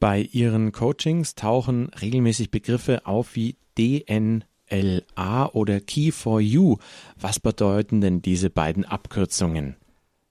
Bei 0.00 0.20
Ihren 0.20 0.70
Coachings 0.70 1.34
tauchen 1.34 1.88
regelmäßig 2.02 2.50
Begriffe 2.50 3.06
auf 3.06 3.36
wie 3.36 3.56
DNLA 3.78 5.46
oder 5.54 5.80
Key 5.80 6.10
for 6.12 6.42
You. 6.42 6.76
Was 7.18 7.40
bedeuten 7.40 8.02
denn 8.02 8.20
diese 8.20 8.50
beiden 8.50 8.84
Abkürzungen? 8.84 9.76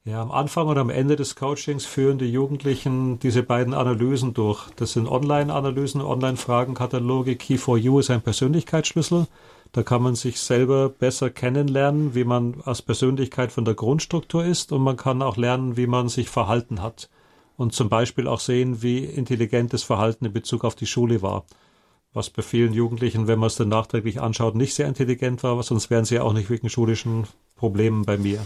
Ja, 0.08 0.22
am 0.22 0.32
Anfang 0.32 0.68
und 0.68 0.78
am 0.78 0.92
Ende 0.92 1.16
des 1.16 1.36
Coachings 1.36 1.88
führen 1.88 2.20
die 2.20 2.32
Jugendlichen 2.32 3.18
diese 3.18 3.42
beiden 3.42 3.74
Analysen 3.74 4.36
durch. 4.36 4.70
Das 4.76 4.94
sind 4.94 5.08
Online-Analysen, 5.08 6.00
Online-Fragenkataloge. 6.00 7.36
Key 7.38 7.58
for 7.58 7.76
You 7.76 7.98
ist 7.98 8.12
ein 8.12 8.22
Persönlichkeitsschlüssel. 8.22 9.26
Da 9.72 9.82
kann 9.82 10.04
man 10.04 10.14
sich 10.14 10.40
selber 10.40 10.90
besser 10.90 11.32
kennenlernen, 11.32 12.14
wie 12.14 12.24
man 12.24 12.62
als 12.66 12.84
Persönlichkeit 12.84 13.52
von 13.52 13.66
der 13.66 13.74
Grundstruktur 13.74 14.46
ist 14.46 14.72
und 14.72 14.84
man 14.84 14.96
kann 14.96 15.24
auch 15.24 15.38
lernen, 15.38 15.76
wie 15.76 15.88
man 15.88 16.08
sich 16.08 16.30
verhalten 16.30 16.84
hat 16.84 17.10
und 17.58 17.74
zum 17.74 17.90
Beispiel 17.90 18.28
auch 18.28 18.42
sehen, 18.42 18.84
wie 18.84 19.04
intelligentes 19.04 19.82
Verhalten 19.82 20.26
in 20.26 20.34
Bezug 20.34 20.66
auf 20.66 20.76
die 20.76 20.86
Schule 20.86 21.24
war. 21.24 21.46
Was 22.14 22.30
bei 22.30 22.44
vielen 22.44 22.74
Jugendlichen, 22.74 23.26
wenn 23.26 23.40
man 23.40 23.48
es 23.48 23.56
dann 23.56 23.70
nachträglich 23.70 24.22
anschaut, 24.22 24.54
nicht 24.54 24.76
sehr 24.76 24.88
intelligent 24.88 25.42
war, 25.42 25.64
sonst 25.64 25.90
wären 25.90 26.06
sie 26.06 26.16
ja 26.16 26.22
auch 26.22 26.34
nicht 26.34 26.52
wegen 26.52 26.70
schulischen 26.70 27.26
Problemen 27.56 28.06
bei 28.06 28.20
mir. 28.20 28.40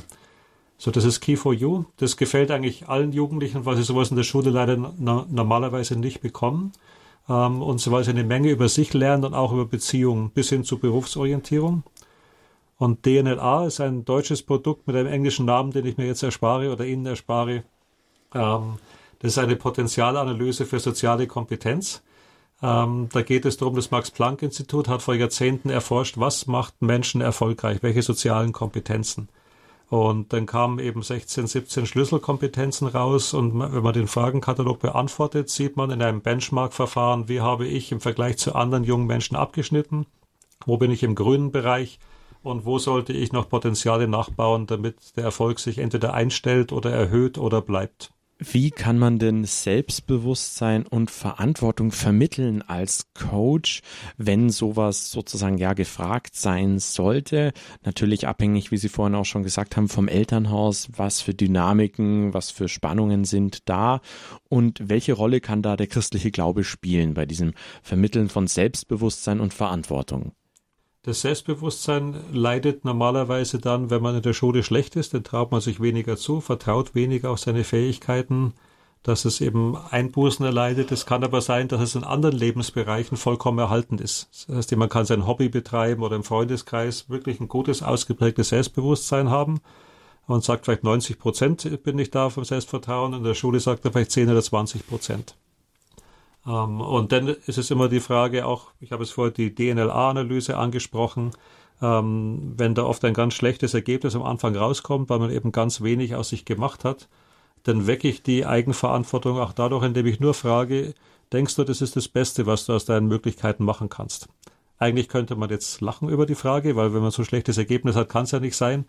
So, 0.82 0.92
das 0.92 1.04
ist 1.04 1.20
Key 1.20 1.36
for 1.36 1.54
You. 1.54 1.84
Das 1.98 2.16
gefällt 2.16 2.52
eigentlich 2.52 2.88
allen 2.88 3.12
Jugendlichen, 3.12 3.66
weil 3.66 3.76
sie 3.76 3.84
sowas 3.84 4.12
in 4.12 4.16
der 4.16 4.24
Schule 4.24 4.50
leider 4.50 4.78
normalerweise 4.78 6.00
nicht 6.00 6.22
bekommen 6.22 6.72
ähm, 7.28 7.62
und 7.62 7.80
so 7.80 7.92
weil 7.92 8.06
sie 8.06 8.12
eine 8.12 8.24
Menge 8.24 8.50
über 8.50 8.70
sich 8.70 8.94
lernen 8.94 9.26
und 9.26 9.34
auch 9.34 9.52
über 9.52 9.66
Beziehungen 9.66 10.30
bis 10.30 10.48
hin 10.50 10.64
zur 10.64 10.80
Berufsorientierung. 10.80 11.84
Und 12.78 13.06
DNLA 13.06 13.66
ist 13.66 13.82
ein 13.82 14.06
deutsches 14.06 14.42
Produkt 14.42 14.88
mit 14.88 14.96
einem 14.96 15.12
englischen 15.12 15.46
Namen, 15.46 15.72
den 15.72 15.86
ich 15.86 15.98
mir 15.98 16.08
jetzt 16.08 16.24
erspare 16.24 16.72
oder 16.72 16.86
Ihnen 16.86 17.06
erspare. 17.06 17.64
Ähm, 18.34 18.80
das 19.20 19.34
ist 19.34 19.38
eine 19.38 19.58
Potenzialanalyse 19.58 20.66
für 20.66 20.80
soziale 20.80 21.28
Kompetenz. 21.28 22.02
Ähm, 22.62 23.10
da 23.12 23.22
geht 23.22 23.46
es 23.46 23.58
darum, 23.58 23.76
das 23.76 23.92
Max-Planck-Institut 23.92 24.88
hat 24.88 25.02
vor 25.02 25.16
Jahrzehnten 25.16 25.70
erforscht, 25.70 26.18
was 26.18 26.48
macht 26.48 26.82
Menschen 26.82 27.20
erfolgreich, 27.20 27.84
welche 27.84 28.02
sozialen 28.02 28.54
Kompetenzen. 28.54 29.28
Und 29.90 30.34
dann 30.34 30.46
kamen 30.46 30.78
eben 30.78 31.02
16, 31.02 31.48
17 31.48 31.86
Schlüsselkompetenzen 31.88 32.88
raus. 32.88 33.34
Und 33.34 33.60
wenn 33.60 33.84
man 33.84 33.94
den 33.94 34.08
Fragenkatalog 34.08 34.80
beantwortet, 34.80 35.50
sieht 35.50 35.78
man 35.78 35.90
in 35.90 36.02
einem 36.02 36.22
Benchmark-Verfahren, 36.22 37.28
wie 37.28 37.42
habe 37.42 37.66
ich 37.66 37.92
im 37.92 38.00
Vergleich 38.00 38.38
zu 38.38 38.54
anderen 38.54 38.84
jungen 38.84 39.08
Menschen 39.08 39.36
abgeschnitten, 39.36 40.06
wo 40.66 40.78
bin 40.78 40.92
ich 40.92 41.02
im 41.02 41.16
grünen 41.16 41.52
Bereich 41.52 42.00
und 42.44 42.66
wo 42.66 42.78
sollte 42.78 43.14
ich 43.14 43.34
noch 43.34 43.50
Potenziale 43.50 44.08
nachbauen, 44.08 44.68
damit 44.68 45.18
der 45.18 45.24
Erfolg 45.24 45.60
sich 45.60 45.80
entweder 45.80 46.14
einstellt 46.14 46.72
oder 46.72 46.92
erhöht 46.92 47.38
oder 47.38 47.62
bleibt. 47.62 48.12
Wie 48.42 48.72
kann 48.72 48.98
man 48.98 49.20
denn 49.20 49.44
Selbstbewusstsein 49.44 50.88
und 50.88 51.12
Verantwortung 51.12 51.92
vermitteln 51.92 52.62
als 52.62 53.12
Coach, 53.14 53.82
wenn 54.16 54.50
sowas 54.50 55.12
sozusagen 55.12 55.58
ja 55.58 55.74
gefragt 55.74 56.38
sein 56.38 56.80
sollte? 56.80 57.52
Natürlich 57.84 58.30
abhängig, 58.30 58.72
wie 58.72 58.78
Sie 58.78 58.88
vorhin 58.88 59.16
auch 59.16 59.26
schon 59.26 59.44
gesagt 59.44 59.76
haben, 59.76 59.90
vom 59.90 60.08
Elternhaus. 60.08 60.88
Was 60.96 61.20
für 61.20 61.34
Dynamiken, 61.34 62.34
was 62.34 62.50
für 62.50 62.70
Spannungen 62.70 63.26
sind 63.26 63.68
da? 63.68 64.00
Und 64.48 64.88
welche 64.88 65.12
Rolle 65.12 65.42
kann 65.42 65.62
da 65.62 65.76
der 65.76 65.88
christliche 65.88 66.32
Glaube 66.32 66.64
spielen 66.64 67.16
bei 67.16 67.26
diesem 67.26 67.54
Vermitteln 67.84 68.30
von 68.30 68.48
Selbstbewusstsein 68.48 69.42
und 69.42 69.54
Verantwortung? 69.54 70.32
Das 71.10 71.22
Selbstbewusstsein 71.22 72.18
leidet 72.32 72.86
normalerweise 72.86 73.58
dann, 73.58 73.90
wenn 73.90 74.04
man 74.04 74.18
in 74.18 74.22
der 74.22 74.34
Schule 74.34 74.62
schlecht 74.62 74.96
ist, 74.96 75.16
dann 75.16 75.24
traut 75.24 75.52
man 75.52 75.60
sich 75.60 75.82
weniger 75.82 76.18
zu, 76.18 76.40
vertraut 76.40 76.94
weniger 76.94 77.32
auf 77.32 77.40
seine 77.40 77.64
Fähigkeiten, 77.64 78.54
dass 79.02 79.26
es 79.26 79.42
eben 79.42 79.76
Einbußen 79.76 80.46
erleidet. 80.46 80.92
Es 80.92 81.08
kann 81.08 81.24
aber 81.24 81.42
sein, 81.42 81.68
dass 81.68 81.82
es 81.82 81.96
in 81.96 82.04
anderen 82.04 82.38
Lebensbereichen 82.38 83.18
vollkommen 83.18 83.58
erhalten 83.58 83.98
ist. 83.98 84.46
Das 84.50 84.58
heißt, 84.58 84.76
man 84.76 84.88
kann 84.88 85.08
sein 85.08 85.26
Hobby 85.26 85.50
betreiben 85.50 86.04
oder 86.04 86.16
im 86.16 86.24
Freundeskreis 86.24 87.10
wirklich 87.10 87.40
ein 87.40 87.48
gutes, 87.48 87.82
ausgeprägtes 87.82 88.50
Selbstbewusstsein 88.50 89.32
haben 89.32 89.62
und 90.28 90.44
sagt 90.44 90.66
vielleicht 90.66 90.84
90 90.84 91.18
Prozent 91.18 91.84
bin 91.84 91.98
ich 91.98 92.12
da 92.12 92.30
vom 92.30 92.46
Selbstvertrauen. 92.46 93.16
In 93.16 93.24
der 93.24 93.34
Schule 93.34 93.60
sagt 93.60 93.84
er 93.84 93.94
vielleicht 93.94 94.12
10 94.12 94.30
oder 94.30 94.44
20 94.44 94.86
Prozent. 94.86 95.36
Ähm, 96.50 96.82
und 96.82 97.12
dann 97.12 97.28
ist 97.28 97.58
es 97.58 97.72
immer 97.72 97.88
die 97.90 98.00
Frage 98.00 98.46
auch, 98.46 98.72
ich 98.80 98.92
habe 98.92 99.04
es 99.04 99.12
vorher 99.12 99.34
die 99.34 99.54
DNLA-Analyse 99.54 100.58
angesprochen, 100.58 101.32
ähm, 101.82 102.54
wenn 102.58 102.76
da 102.76 102.84
oft 102.84 103.06
ein 103.06 103.14
ganz 103.14 103.36
schlechtes 103.36 103.74
Ergebnis 103.74 104.16
am 104.16 104.24
Anfang 104.24 104.56
rauskommt, 104.56 105.10
weil 105.10 105.20
man 105.20 105.32
eben 105.32 105.52
ganz 105.52 105.82
wenig 105.82 106.16
aus 106.16 106.30
sich 106.30 106.46
gemacht 106.46 106.84
hat, 106.84 107.08
dann 107.64 107.88
wecke 107.88 108.08
ich 108.08 108.24
die 108.24 108.46
Eigenverantwortung 108.46 109.40
auch 109.40 109.54
dadurch, 109.54 109.86
indem 109.86 110.08
ich 110.08 110.20
nur 110.20 110.34
frage, 110.34 110.94
denkst 111.32 111.56
du, 111.56 111.64
das 111.64 111.82
ist 111.82 111.96
das 111.96 112.08
Beste, 112.08 112.46
was 112.48 112.66
du 112.66 112.74
aus 112.74 112.86
deinen 112.86 113.08
Möglichkeiten 113.08 113.64
machen 113.64 113.90
kannst? 113.90 114.28
Eigentlich 114.80 115.10
könnte 115.10 115.36
man 115.36 115.50
jetzt 115.50 115.82
lachen 115.82 116.10
über 116.10 116.26
die 116.26 116.36
Frage, 116.36 116.76
weil 116.76 116.94
wenn 116.94 117.02
man 117.02 117.12
so 117.12 117.22
ein 117.22 117.26
schlechtes 117.26 117.58
Ergebnis 117.58 117.96
hat, 117.96 118.10
kann 118.10 118.24
es 118.24 118.32
ja 118.32 118.40
nicht 118.40 118.56
sein 118.56 118.86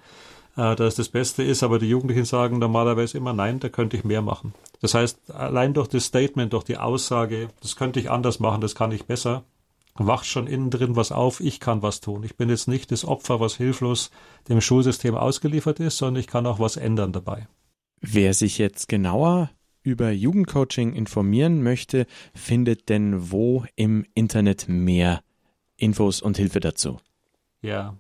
äh, 0.57 0.77
dass 0.77 0.95
das 0.95 1.09
Beste 1.09 1.43
ist, 1.43 1.63
aber 1.63 1.79
die 1.79 1.89
Jugendlichen 1.89 2.25
sagen 2.25 2.59
normalerweise 2.59 3.19
immer 3.19 3.33
nein, 3.33 3.61
da 3.61 3.69
könnte 3.69 3.97
ich 3.97 4.05
mehr 4.05 4.23
machen. 4.23 4.55
Das 4.81 4.95
heißt, 4.95 5.31
allein 5.33 5.75
durch 5.75 5.89
das 5.89 6.07
Statement, 6.07 6.53
durch 6.53 6.65
die 6.65 6.79
Aussage, 6.79 7.49
das 7.61 7.77
könnte 7.77 8.01
ich 8.01 8.11
anders 8.11 8.41
machen, 8.41 8.61
das 8.61 8.75
kann 8.75 8.93
ich 8.93 9.05
besser, 9.05 9.45
wacht 9.95 10.27
schon 10.27 10.47
innen 10.47 10.71
drin 10.71 10.97
was 10.97 11.13
auf, 11.13 11.41
ich 11.41 11.61
kann 11.61 11.83
was 11.83 12.01
tun. 12.01 12.23
Ich 12.23 12.37
bin 12.37 12.49
jetzt 12.49 12.69
nicht 12.69 12.91
das 12.91 13.05
Opfer, 13.05 13.41
was 13.41 13.57
hilflos 13.57 14.11
dem 14.49 14.61
Schulsystem 14.61 15.15
ausgeliefert 15.15 15.81
ist, 15.81 15.99
sondern 15.99 16.21
ich 16.21 16.27
kann 16.27 16.47
auch 16.47 16.59
was 16.59 16.77
ändern 16.77 17.13
dabei. 17.13 17.47
Wer 18.01 18.33
sich 18.33 18.57
jetzt 18.57 18.89
genauer 18.89 19.51
über 19.83 20.11
Jugendcoaching 20.11 20.95
informieren 20.95 21.63
möchte, 21.63 22.07
findet 22.35 22.89
denn 22.89 23.31
wo 23.31 23.65
im 23.77 24.07
Internet 24.15 24.69
mehr 24.69 25.23
Infos 25.77 26.23
und 26.23 26.37
Hilfe 26.37 26.61
dazu? 26.61 26.99
Ja, 27.63 27.97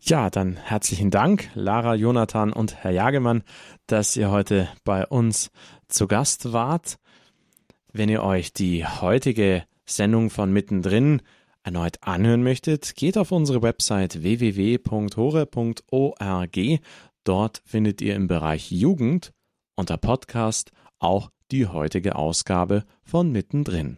Ja, 0.00 0.30
dann 0.30 0.56
herzlichen 0.56 1.10
Dank, 1.10 1.50
Lara, 1.54 1.94
Jonathan 1.94 2.52
und 2.52 2.76
Herr 2.76 2.92
Jagemann, 2.92 3.42
dass 3.86 4.16
ihr 4.16 4.30
heute 4.30 4.68
bei 4.84 5.04
uns 5.06 5.50
zu 5.88 6.06
Gast 6.06 6.52
wart. 6.52 6.98
Wenn 7.92 8.08
ihr 8.08 8.22
euch 8.22 8.52
die 8.52 8.86
heutige 8.86 9.64
Sendung 9.84 10.30
von 10.30 10.52
Mittendrin 10.52 11.22
erneut 11.64 11.96
anhören 12.02 12.44
möchtet, 12.44 12.94
geht 12.94 13.18
auf 13.18 13.32
unsere 13.32 13.62
Website 13.62 14.22
www.hore.org. 14.22 14.78
Dort 17.24 17.62
findet 17.64 18.00
ihr 18.00 18.14
im 18.14 18.28
Bereich 18.28 18.70
Jugend 18.70 19.32
unter 19.74 19.96
Podcast 19.96 20.70
auch 21.00 21.30
die 21.52 21.66
heutige 21.66 22.16
Ausgabe 22.16 22.84
von 23.02 23.30
Mittendrin. 23.30 23.94